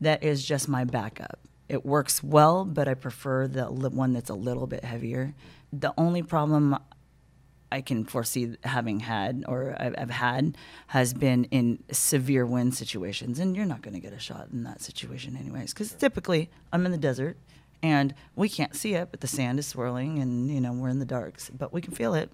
[0.00, 1.38] that is just my backup.
[1.68, 5.34] It works well, but I prefer the li- one that's a little bit heavier.
[5.72, 6.78] The only problem
[7.74, 10.56] I can foresee having had or I've, I've had
[10.88, 14.62] has been in severe wind situations, and you're not going to get a shot in
[14.64, 17.36] that situation anyways, because typically I'm in the desert
[17.82, 21.00] and we can't see it, but the sand is swirling, and you know we're in
[21.00, 22.30] the darks, but we can feel it.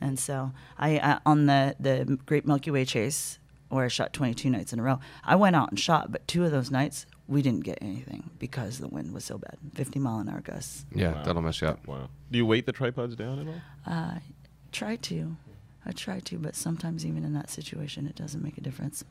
[0.00, 3.38] And so I uh, on the the Great Milky Way chase
[3.68, 6.44] where I shot 22 nights in a row, I went out and shot, but two
[6.44, 10.20] of those nights we didn't get anything because the wind was so bad, 50 mile
[10.20, 10.86] an hour gusts.
[10.94, 11.22] Yeah, Wow.
[11.24, 11.84] that'll mess you up.
[11.84, 12.08] Wow.
[12.30, 13.60] Do you weight the tripods down at all?
[13.94, 14.14] Uh,
[14.76, 15.36] try to.
[15.84, 19.04] I try to, but sometimes even in that situation, it doesn't make a difference.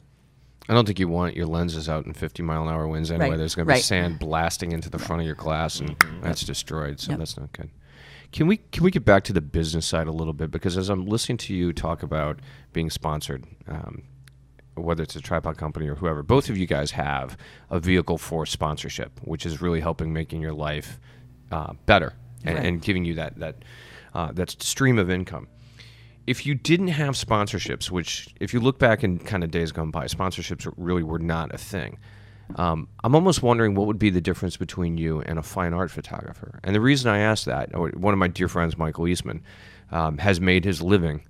[0.67, 3.30] I don't think you want your lenses out in 50 mile an hour winds anyway.
[3.32, 3.84] Right, There's going to be right.
[3.84, 6.99] sand blasting into the front of your glass, and that's destroyed.
[6.99, 7.19] So Yep.
[7.19, 7.69] that's not good.
[8.32, 10.51] Can we can we get back to the business side a little bit?
[10.51, 12.39] Because as I'm listening to you talk about
[12.73, 14.01] being sponsored, um,
[14.73, 17.38] whether it's a tripod company or whoever, both of you guys have
[17.69, 20.99] a vehicle for sponsorship, which is really helping making your life
[21.51, 22.65] uh, better and, Right.
[22.65, 23.56] and giving you that that
[24.13, 25.47] uh, that stream of income
[26.28, 29.92] if you didn't have sponsorships, which if you look back in kind of days gone
[29.92, 31.98] by, sponsorships really were not a thing.
[32.56, 35.90] Um, I'm almost wondering what would be the difference between you and a fine art
[35.90, 36.60] photographer.
[36.64, 39.44] And the reason I ask that, one of my dear friends, Michael Eastman,
[39.92, 41.24] um, has made his living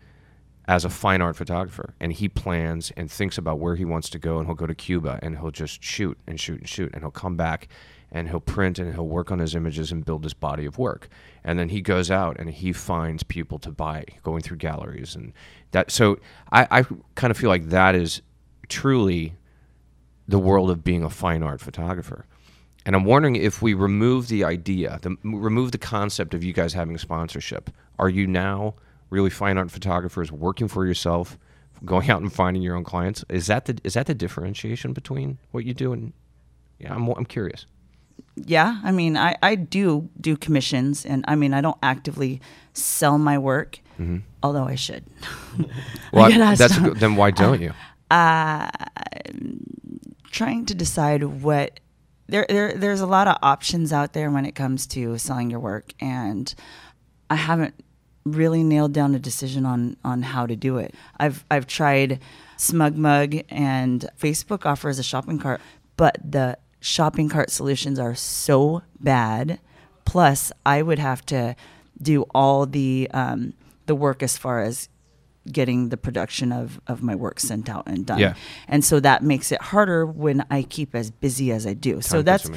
[0.68, 4.20] as a fine art photographer, and he plans and thinks about where he wants to
[4.20, 7.04] go, and he'll go to Cuba and he'll just shoot and shoot and shoot, and
[7.04, 7.68] he'll come back
[8.16, 11.10] and he'll print and he'll work on his images and build his body of work,
[11.44, 15.34] and then he goes out and he finds people to buy, going through galleries and
[15.72, 15.92] that.
[15.92, 16.18] So
[16.50, 18.22] I, I kind of feel like that is
[18.70, 19.36] truly
[20.30, 22.26] the world of being a fine art photographer.
[22.86, 26.72] And I'm wondering if we remove the idea, the, remove the concept of you guys
[26.72, 28.76] having sponsorship, are you now
[29.10, 31.38] really fine art photographers working for yourself,
[31.84, 33.26] going out and finding your own clients?
[33.28, 36.14] Is that the is that the differentiation between what you do and
[36.80, 37.66] yeah, I'm I'm curious.
[38.36, 42.42] Yeah, I mean, I, I do do commissions, and I mean, I don't actively
[42.74, 44.18] sell my work, mm-hmm.
[44.44, 45.06] although I should.
[46.12, 47.74] Well, asked that's good- then why don't you?
[48.12, 48.70] Uh,
[50.32, 51.80] trying to decide what
[52.28, 55.60] there, there there's a lot of options out there when it comes to selling your
[55.60, 56.54] work and
[57.30, 57.74] I haven't
[58.26, 60.94] really nailed down a decision on on how to do it.
[61.20, 62.20] I've I've tried
[62.58, 65.62] SmugMug and Facebook offers a shopping cart,
[65.98, 69.60] but the shopping cart solutions are so bad.
[70.06, 71.56] Plus, I would have to
[72.00, 73.54] do all the um,
[73.88, 74.88] the work as far as
[75.52, 78.20] getting the production of, of my work sent out and done.
[78.20, 78.34] Yeah.
[78.68, 82.02] And so that makes it harder when I keep as busy as I do.
[82.02, 82.50] so that's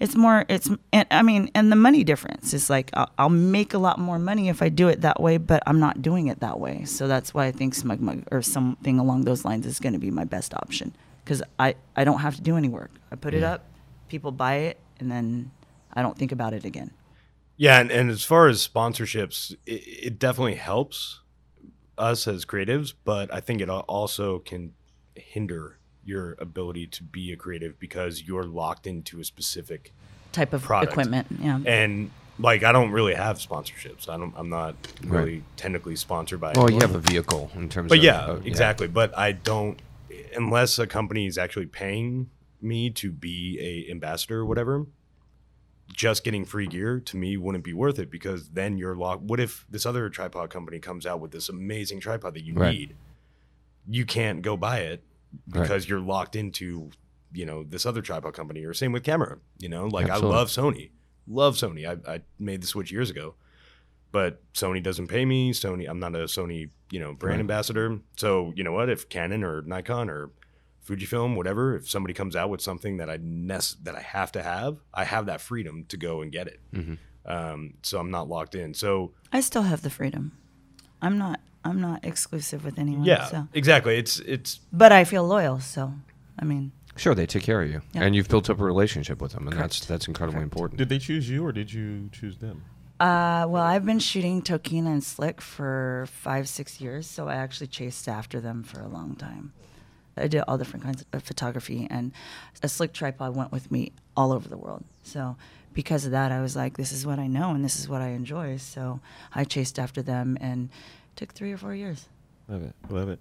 [0.00, 3.74] it's more it's and I mean and the money difference is like I'll, I'll make
[3.74, 6.40] a lot more money if I do it that way, but I'm not doing it
[6.40, 6.84] that way.
[6.84, 10.10] So that's why I think SmugMug or something along those lines is going to be
[10.10, 12.90] my best option because I I don't have to do any work.
[13.10, 13.64] I put it up,
[14.12, 15.50] people buy it, and then
[15.94, 16.92] I don't think about it again.
[17.56, 19.72] Yeah, and, and as far as sponsorships, it,
[20.06, 21.20] it definitely helps
[21.96, 24.74] us as creatives, but I think it also can
[25.16, 29.92] hinder your ability to be a creative because you're locked into a specific
[30.32, 30.92] Type of Product.
[30.92, 31.58] equipment, yeah.
[31.66, 34.08] and like I don't really have sponsorships.
[34.08, 34.32] I don't.
[34.36, 36.52] I'm not really technically sponsored by.
[36.54, 38.04] Well, you have a vehicle in terms But of.
[38.04, 38.88] yeah, uh, of- exactly.
[38.88, 39.80] But I don't
[40.34, 42.30] unless a company is actually paying
[42.62, 44.86] me to be a ambassador or whatever.
[45.92, 49.22] Just getting free gear to me wouldn't be worth it because then you're locked.
[49.22, 52.72] What if this other tripod company comes out with this amazing tripod that you Right.
[52.74, 52.96] need?
[53.86, 55.04] You can't go buy it
[55.50, 55.62] Right.
[55.62, 56.90] because you're locked into
[57.34, 59.38] you know this other tripod company or same with camera.
[59.58, 60.34] You know, like Absolutely.
[60.34, 60.90] I love Sony,
[61.26, 61.86] love Sony.
[62.08, 63.34] I, I made the switch years ago,
[64.12, 65.52] but Sony doesn't pay me.
[65.52, 67.40] Sony, I'm not a Sony, you know, brand Right.
[67.40, 67.98] ambassador.
[68.16, 68.88] So you know what?
[68.90, 70.30] If Canon or Nikon or
[70.86, 74.42] Fujifilm, whatever, if somebody comes out with something that I nest that I have to
[74.42, 76.60] have, I have that freedom to go and get it.
[76.74, 76.98] Mhm.
[77.24, 78.74] Um, so I'm not locked in.
[78.74, 80.32] So I still have the freedom.
[81.00, 83.04] I'm not I'm not exclusive with anyone.
[83.04, 83.46] yeah, So.
[83.54, 83.96] exactly.
[83.96, 85.94] It's it's But I feel loyal, so
[86.38, 88.02] I mean Sure, they take care of you, Yeah.
[88.02, 90.52] and you've built up a relationship with them, and that's that's incredibly Correct.
[90.52, 90.78] important.
[90.78, 92.62] Did they choose you or did you choose them?
[93.00, 97.66] Uh, well, I've been shooting Tokina and Slik for five, six years, so I actually
[97.68, 99.52] chased after them for a long time.
[100.16, 102.12] I did all different kinds of photography, and
[102.62, 104.84] a Slik tripod went with me all over the world.
[105.02, 105.36] So
[105.72, 108.02] because of that, I was like, this is what I know and this is what
[108.02, 108.58] I enjoy.
[108.58, 109.00] So
[109.34, 110.68] I chased after them and
[111.16, 112.08] took three or four years.
[112.48, 112.74] Love it.
[112.90, 113.20] Love it.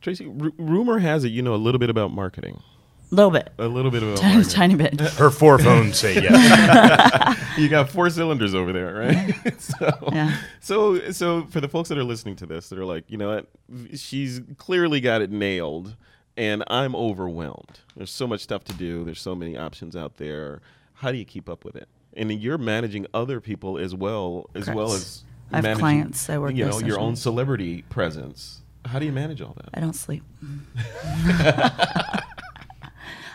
[0.00, 2.62] Tracy, r- rumor has it you know a little bit about marketing.
[3.10, 5.00] A little bit, A little bit about tiny, tiny bit.
[5.14, 7.38] her four phones say yes.
[7.58, 9.60] you got four cylinders over there, right?
[9.60, 10.36] so, Yeah.
[10.60, 13.28] so, so for the folks that are listening to this, that are like, you know
[13.34, 13.48] what,
[13.98, 15.96] she's clearly got it nailed,
[16.38, 17.80] and I'm overwhelmed.
[17.96, 19.04] There's so much stuff to do.
[19.04, 20.60] There's so many options out there.
[20.94, 21.88] How do you keep up with it?
[22.14, 26.38] And you're managing other people as well, as well as I have managing, clients I
[26.38, 28.62] work You with know, your own celebrity presence.
[28.84, 29.68] How do you manage all that?
[29.74, 30.22] I don't sleep.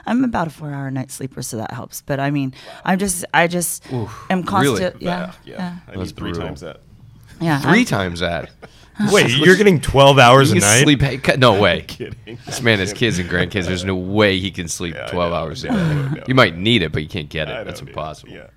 [0.05, 2.01] I'm about a four-hour night sleeper, so that helps.
[2.01, 3.85] But I mean, I'm just, I just
[4.29, 5.01] am constant.
[5.01, 6.47] Yeah, yeah, I That's need three brutal.
[6.47, 6.81] times that.
[7.41, 7.59] Yeah.
[7.59, 8.49] 3 I'm- times that.
[9.11, 10.83] Wait, you're getting 12 hours a You night?
[10.83, 11.37] sleep.
[11.39, 11.81] No way.
[11.87, 12.37] Kidding.
[12.45, 13.65] This man has kids and grandkids.
[13.65, 15.35] There's no way he can sleep Yeah, I 12 know.
[15.35, 15.79] hours a No, day.
[15.95, 16.23] no, no.
[16.27, 17.63] You might need it, but you can't get I it.
[17.65, 17.97] That's don't need it.
[17.97, 18.33] impossible.
[18.33, 18.47] Yeah.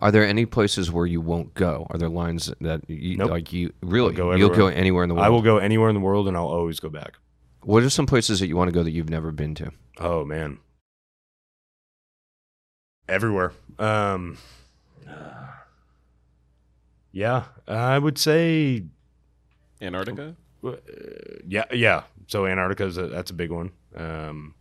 [0.00, 1.86] Are there any places where you won't go?
[1.90, 3.30] Are there lines that you Nope.
[3.30, 3.52] like?
[3.52, 4.14] You really?
[4.14, 5.24] go You'll go anywhere in the world.
[5.26, 7.12] I will go anywhere in the world and I'll always go back.
[7.62, 9.70] What are some places that you want to go that you've never been to?
[9.98, 10.58] Oh man.
[13.08, 13.52] Everywhere.
[13.78, 14.38] Um
[17.16, 18.84] Yeah, I would say
[19.80, 20.36] Antarctica?
[21.46, 22.02] yeah, yeah.
[22.26, 23.70] So Antarctica is a, that's a big one.
[23.96, 24.54] Um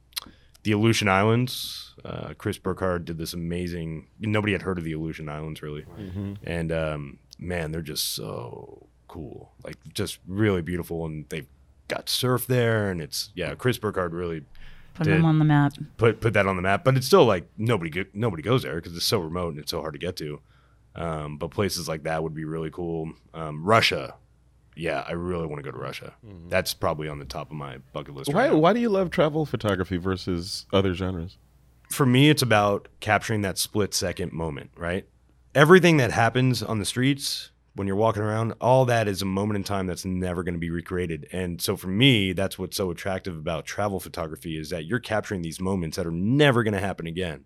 [0.64, 4.08] the Aleutian Islands, uh, Chris Burkard did this amazing.
[4.20, 6.34] Nobody had heard of the Aleutian Islands really, Mm-hmm.
[6.44, 9.52] and um, man, they're just so cool.
[9.64, 11.46] Like just really beautiful, and they've
[11.88, 13.54] got surf there, and it's yeah.
[13.54, 14.42] Chris Burkard really
[14.96, 15.74] Put them on the map.
[15.98, 16.84] put put that on the map.
[16.84, 19.70] But it's still like nobody go, nobody goes there because it's so remote and it's
[19.72, 20.40] so hard to get to.
[20.96, 23.12] Um, but places like that would be really cool.
[23.34, 24.16] Um, Russia,
[24.76, 26.14] yeah, I really want to go to Russia.
[26.48, 28.34] That's probably on the top of my bucket list.
[28.34, 31.38] Why, Right why do you love travel photography versus other genres?
[31.90, 34.72] For me, it's about capturing that split second moment.
[34.78, 35.08] Right,
[35.54, 39.58] everything that happens on the streets when you're walking around, all that is a moment
[39.58, 41.28] in time that's never going to be recreated.
[41.34, 45.42] And so for me, that's what's so attractive about travel photography is that you're capturing
[45.42, 47.44] these moments that are never going to happen again.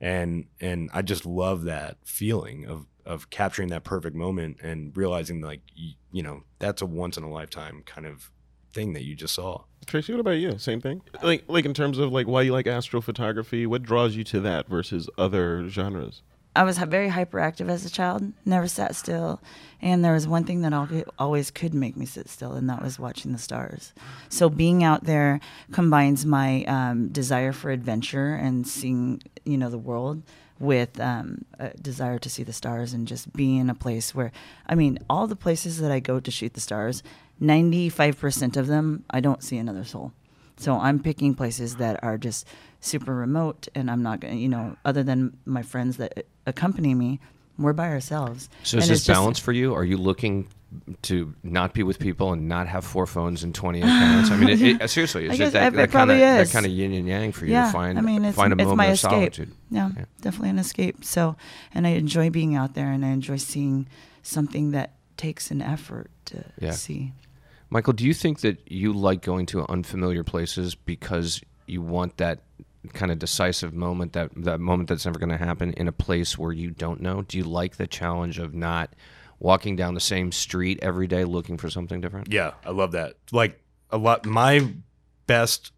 [0.00, 5.40] And and I just love that feeling of of capturing that perfect moment and realizing
[5.40, 8.30] like you, you know, that's a once in a lifetime kind of
[8.72, 9.62] thing that you just saw.
[9.86, 10.58] Tracy, what about you?
[10.58, 11.02] Same thing?
[11.22, 14.68] Like, like in terms of like why you like astrophotography, what draws you to that
[14.68, 16.22] versus other genres?
[16.56, 19.40] I was very hyperactive as a child, never sat still.
[19.82, 20.88] And there was one thing that al-
[21.18, 23.92] always could make me sit still, and that was watching the stars.
[24.28, 25.40] So being out there
[25.72, 30.22] combines my um, desire for adventure and seeing, you know, the world
[30.60, 34.30] with um, a desire to see the stars and just be in a place where,
[34.66, 37.02] I mean, all the places that I go to shoot the stars,
[37.42, 40.12] 95% of them, I don't see another soul.
[40.56, 42.46] So I'm picking places that are just
[42.80, 44.34] super remote, and I'm not going.
[44.34, 47.20] to You know, other than my friends that accompany me,
[47.58, 48.48] we're by ourselves.
[48.62, 49.74] So is And this it's just- balance for you?
[49.74, 50.48] Are you looking
[51.02, 54.30] to not be with people and not have four phones and 20 accounts?
[54.30, 56.52] I mean, it, it, seriously, is it that, that kind of that is.
[56.52, 58.56] kind of yin and yang for you yeah, to find I mean, it's, find a
[58.56, 59.10] it's moment my of escape.
[59.10, 59.52] solitude?
[59.70, 60.04] Yeah, Yeah.
[60.20, 61.04] definitely an escape.
[61.04, 61.36] So,
[61.72, 63.86] and I enjoy being out there, and I enjoy seeing
[64.22, 66.72] something that takes an effort to Yeah.
[66.72, 67.12] see.
[67.70, 72.40] Michael, do you think that you like going to unfamiliar places because you want that
[72.92, 76.38] kind of decisive moment, that that moment that's never going to happen in a place
[76.38, 77.22] where you don't know?
[77.22, 78.94] Do you like the challenge of not
[79.38, 82.32] walking down the same street every day looking for something different?
[82.32, 83.14] Yeah, I love that.
[83.32, 83.60] Like
[83.90, 84.74] a lot my
[85.26, 85.72] best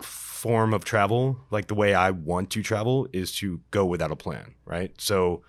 [0.00, 4.16] form of travel, like the way I want to travel is to go without a
[4.16, 4.92] plan, right?
[5.00, 5.42] So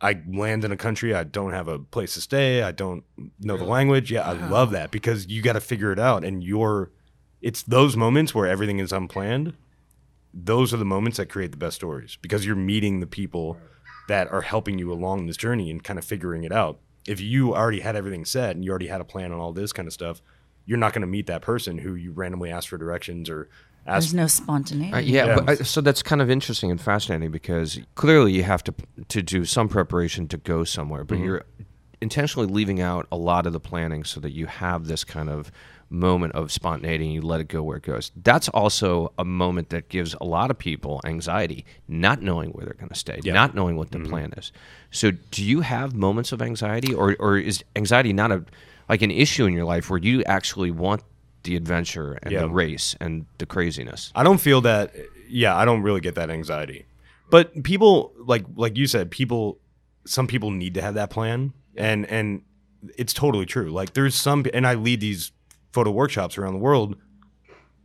[0.00, 3.04] I land in a country, I don't have a place to stay, I don't
[3.40, 4.10] know the language.
[4.10, 6.90] Yeah, I love that because you got to figure it out and you're
[7.40, 9.54] it's those moments where everything is unplanned.
[10.38, 13.56] Those are the moments that create the best stories because you're meeting the people
[14.08, 16.78] that are helping you along this journey and kind of figuring it out.
[17.08, 19.72] If you already had everything set and you already had a plan on all this
[19.72, 20.20] kind of stuff,
[20.66, 23.48] you're not going to meet that person who you randomly ask for directions or
[23.86, 24.04] ask.
[24.04, 24.92] There's no spontaneity.
[24.92, 25.40] Uh, yeah, Yeah.
[25.40, 28.74] But, uh, so that's kind of interesting and fascinating because clearly you have to
[29.08, 31.44] to do some preparation to go somewhere, but you're
[32.00, 35.50] intentionally leaving out a lot of the planning so that you have this kind of
[35.88, 38.10] moment of spontaneity and you let it go where it goes.
[38.16, 42.74] That's also a moment that gives a lot of people anxiety, not knowing where they're
[42.74, 43.34] going to stay, Yeah.
[43.34, 44.10] not knowing what the mm-hmm.
[44.10, 44.52] plan is.
[44.90, 48.44] So, do you have moments of anxiety, or or is anxiety not a
[48.88, 51.02] like an issue in your life where you actually want
[51.42, 52.40] the adventure and Yeah.
[52.40, 54.12] the race and the craziness?
[54.14, 54.94] I don't feel that.
[55.28, 56.86] Yeah, I don't really get that anxiety.
[57.30, 59.58] But people, like like you said, people,
[60.04, 62.42] some people need to have that plan, and and
[62.96, 63.70] it's totally true.
[63.70, 65.32] Like there's some, and I lead these
[65.76, 66.96] photo workshops around the world,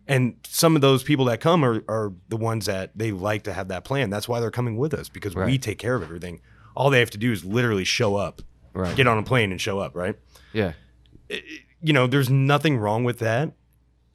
[0.07, 3.53] and some of those people that come are are the ones that they like to
[3.53, 4.09] have that plan.
[4.09, 6.41] That's why they're coming with us because we take care of everything.
[6.75, 8.41] All they have to do is literally show up,
[8.73, 8.95] Right.
[8.95, 10.15] get on a plane and show up, right?
[10.53, 10.71] Yeah.
[11.81, 13.53] you know, there's nothing wrong with that.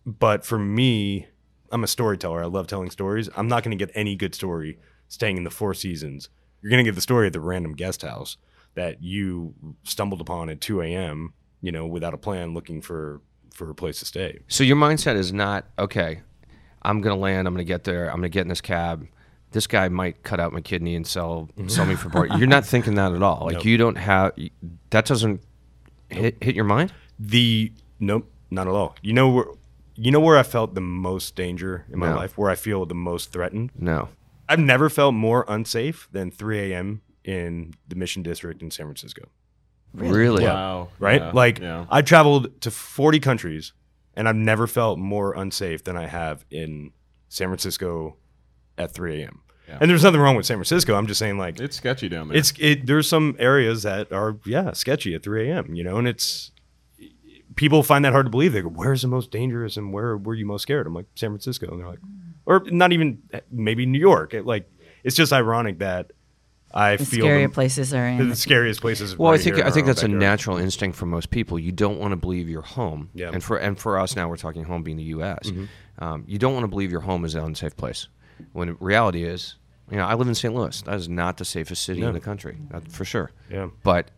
[0.06, 1.26] But for me,
[1.70, 2.42] I'm a storyteller.
[2.42, 3.28] I love telling stories.
[3.36, 6.28] I'm not going to get any good story staying in the Four Seasons.
[6.62, 8.36] You're going to get the story at the random guest house
[8.74, 11.32] that you stumbled upon at 2 a.m.
[11.60, 13.20] You know, without a plan, looking for
[13.56, 14.38] for a place to stay.
[14.48, 16.20] So your mindset is not okay.
[16.82, 17.48] I'm gonna land.
[17.48, 18.08] I'm gonna get there.
[18.10, 19.08] I'm gonna get in this cab.
[19.52, 22.30] This guy might cut out my kidney and sell sell me for part.
[22.36, 23.46] You're not thinking that at all.
[23.46, 23.64] Like Nope.
[23.64, 24.32] you don't have
[24.90, 25.40] that doesn't
[26.10, 26.92] hit hit your mind.
[27.18, 28.94] The nope, not at all.
[29.02, 29.46] You know where
[29.94, 32.16] you know where I felt the most danger in my No.
[32.16, 33.70] life, where I feel the most threatened.
[33.78, 34.10] No.
[34.48, 37.00] I've never felt more unsafe than 3 a.m.
[37.24, 39.22] in the Mission District in San Francisco.
[39.94, 40.44] Really?
[40.44, 40.88] Wow.
[40.98, 41.20] right?
[41.20, 41.86] Yeah, Like yeah.
[41.90, 43.72] I traveled to 40 countries
[44.14, 46.92] and I've never felt more unsafe than I have in
[47.28, 48.16] San Francisco
[48.78, 49.42] at 3 a.m.
[49.68, 49.78] Yeah.
[49.80, 50.94] And there's nothing wrong with San Francisco.
[50.94, 52.36] I'm just saying like it's sketchy down there.
[52.38, 56.06] it's it there's some areas that are yeah, sketchy at 3 a.m., you know, and
[56.06, 56.52] it's
[57.56, 58.52] people find that hard to believe.
[58.52, 61.30] They go, "Where's the most dangerous and where were you most scared?" I'm like, "San
[61.30, 61.98] Francisco." And they're like,
[62.44, 64.34] or not even eh, maybe New York.
[64.34, 64.70] It, like
[65.02, 66.12] it's just ironic that
[66.76, 68.28] I The feel scarier the, places are in.
[68.28, 69.16] the scariest places.
[69.18, 71.58] Well, I think I think our own that's a natural instinct for most people.
[71.58, 73.10] You don't want to believe your home.
[73.14, 73.30] Yeah.
[73.32, 75.50] And for and for us now, we're talking home being the U.S.
[75.98, 78.08] Um, you don't want to believe your home is an unsafe place.
[78.52, 79.56] When reality is,
[79.90, 80.54] you know, I live in St.
[80.54, 80.82] Louis.
[80.82, 82.08] That is not the safest city No.
[82.08, 83.30] in the country, that, for sure.
[83.50, 83.68] Yeah.
[83.82, 84.10] But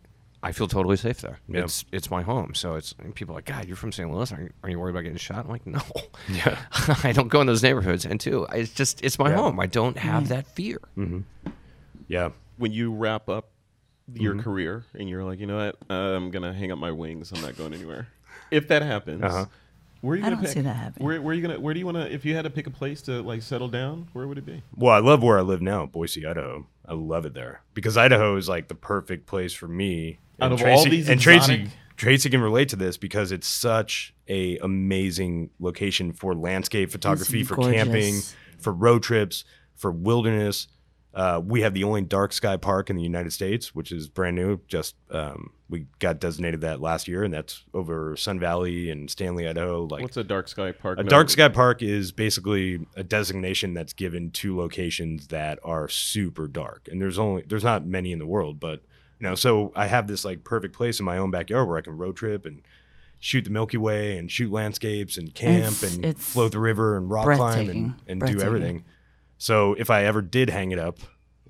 [0.43, 1.39] I feel totally safe there.
[1.49, 1.61] Yeah.
[1.63, 2.55] It's it's my home.
[2.55, 4.11] So it's and people are like, God, you're from St.
[4.11, 4.33] Louis.
[4.33, 5.45] Are you, are you worried about getting shot?
[5.45, 5.81] I'm like, no.
[6.29, 6.59] Yeah.
[7.05, 8.05] I don't go in those neighborhoods.
[8.05, 9.37] And two, it's just it's my Yeah.
[9.37, 9.61] home.
[9.61, 10.79] I don't have that fear.
[12.09, 12.31] Yeah.
[12.59, 13.51] When you wrap up
[14.13, 14.43] your Mm-hmm.
[14.43, 17.31] career and you're like, you know what, I'm gonna hang up my wings.
[17.33, 18.09] I'm not going anywhere.
[18.51, 19.47] If that happens, Uh-huh.
[20.01, 20.53] where are you I gonna don't pick?
[20.55, 21.07] see that happening.
[21.07, 21.61] Where, where are you gonna?
[21.61, 22.11] Where do you want to?
[22.13, 24.63] If you had to pick a place to like settle down, where would it be?
[24.75, 26.67] Well, I love where I live now, Boise, Idaho.
[26.87, 30.19] I love it there because Idaho is like the perfect place for me.
[30.41, 33.31] Out And of all Tracy- these and Tracy, exotic- Tracy can relate to this because
[33.33, 38.21] it's such a amazing location for landscape photography, for camping,
[38.59, 39.45] for road trips,
[39.75, 40.69] for wilderness.
[41.19, 44.37] Uh, we have the only dark sky park in the United States, which is brand
[44.37, 44.61] new.
[44.69, 49.49] Just um, we got designated that last year, and that's over Sun Valley and Stanley,
[49.49, 49.83] Idaho.
[49.83, 50.97] Like What's a dark sky park?
[51.01, 55.89] a No, dark sky park is basically a designation that's given to locations that are
[55.89, 58.81] super dark, and there's only there's not many in the world, but
[59.19, 61.81] you know, so I have this like perfect place in my own backyard where I
[61.81, 62.63] can road trip and
[63.19, 66.97] shoot the Milky Way and shoot landscapes and camp It's- and it's float the river
[66.97, 68.85] and rock climb and, and do everything.
[69.39, 70.99] So if I ever did hang it up,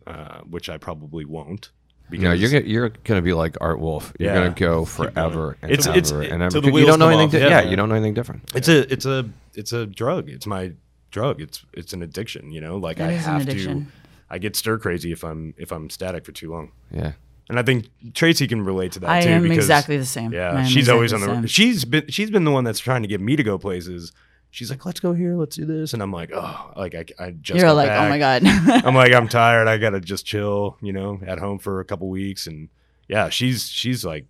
[0.06, 1.70] uh, which I probably won't,
[2.10, 4.12] because No, you're gonna, you're gonna be like Art Wolfe.
[4.18, 4.38] You're Yeah.
[4.40, 6.60] gonna go forever and It's- ever it's- and ever.
[6.60, 7.26] the you don't know anything.
[7.26, 7.32] off.
[7.32, 7.62] di- Yeah.
[7.62, 8.50] yeah, you don't know anything different.
[8.54, 10.28] It's a it's a it's a drug.
[10.30, 10.72] It's my
[11.10, 11.40] drug.
[11.42, 12.50] It's it's an addiction.
[12.50, 13.84] You know, like It I have to.
[14.30, 16.70] I get stir crazy if I'm if I'm static for too long.
[16.90, 17.12] Yeah.
[17.50, 19.28] And I think Tracy can relate to that I too.
[19.30, 20.34] am because, exactly the same.
[20.34, 21.26] Yeah, am she's always on the.
[21.28, 21.46] the same.
[21.46, 24.12] She's been she's been the one that's trying to get me to go places.
[24.50, 27.30] She's like, let's go here, let's do this, and I'm like, oh, like I, I
[27.32, 27.58] just.
[27.58, 28.06] You're got like, oh back.
[28.06, 28.42] oh my god.
[28.86, 29.68] I'm like, I'm tired.
[29.68, 32.68] I gotta just chill, you know, at home for a couple weeks, and
[33.08, 34.24] yeah, she's she's like,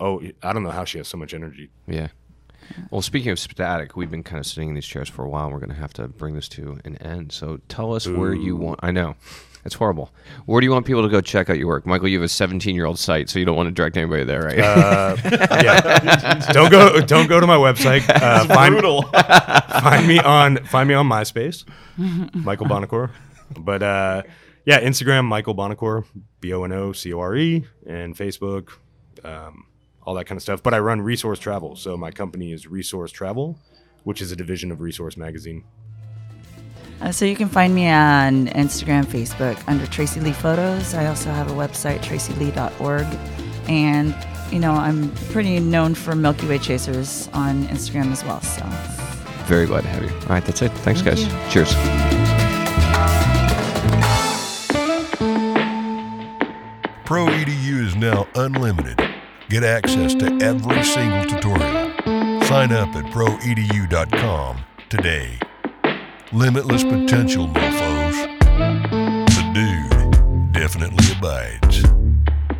[0.00, 1.70] oh, I don't know how she has so much energy.
[1.86, 2.08] Yeah.
[2.90, 5.44] Well, speaking of static, we've been kind of sitting in these chairs for a while.
[5.44, 7.30] and We're going to have to bring this to an end.
[7.30, 8.80] So tell us where you want.
[8.82, 9.16] I know.
[9.64, 10.12] It's horrible.
[10.44, 11.86] Where do you want people to go check out your work?
[11.86, 14.24] Michael, you have a 17 year old site, so you don't want to direct anybody
[14.24, 14.58] there, right?
[14.58, 18.08] Uh, yeah, don't go don't go to my website.
[18.08, 18.80] Uh, find,
[19.82, 21.64] find me on find me on MySpace,
[22.34, 23.10] Michael Bonocore.
[23.58, 24.22] But uh,
[24.66, 26.04] yeah, Instagram Michael Bonocore,
[26.40, 28.70] B O N O C O R E, and Facebook,
[29.24, 29.64] um,
[30.02, 30.62] all that kind of stuff.
[30.62, 33.58] But I run Resource Travel, so my company is Resource Travel,
[34.02, 35.64] which is a division of Resource Magazine.
[37.00, 40.94] Uh, so you can find me on Instagram, Facebook under Tracy Lee Photos.
[40.94, 43.06] I also have a website, tracylee.org.
[43.68, 44.14] And,
[44.52, 48.40] you know, I'm pretty known for Milky Way Chasers on Instagram as well.
[48.40, 48.64] So
[49.46, 50.10] Very glad to have you.
[50.10, 50.72] All right, that's it.
[50.78, 51.24] Thanks, Thank guys.
[51.26, 51.50] you.
[51.50, 51.74] Cheers.
[57.04, 58.98] Pro EDU is now unlimited.
[59.50, 61.92] Get access to every single tutorial.
[62.44, 65.38] Sign up at proedu.com today.
[66.32, 68.38] Limitless potential, mofos.
[69.28, 71.82] The dude definitely abides.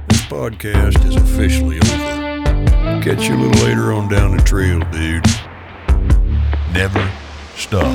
[0.08, 3.02] This podcast is officially over.
[3.02, 5.24] Catch you a little later on down the trail, dude.
[6.72, 7.10] Never
[7.56, 7.94] stop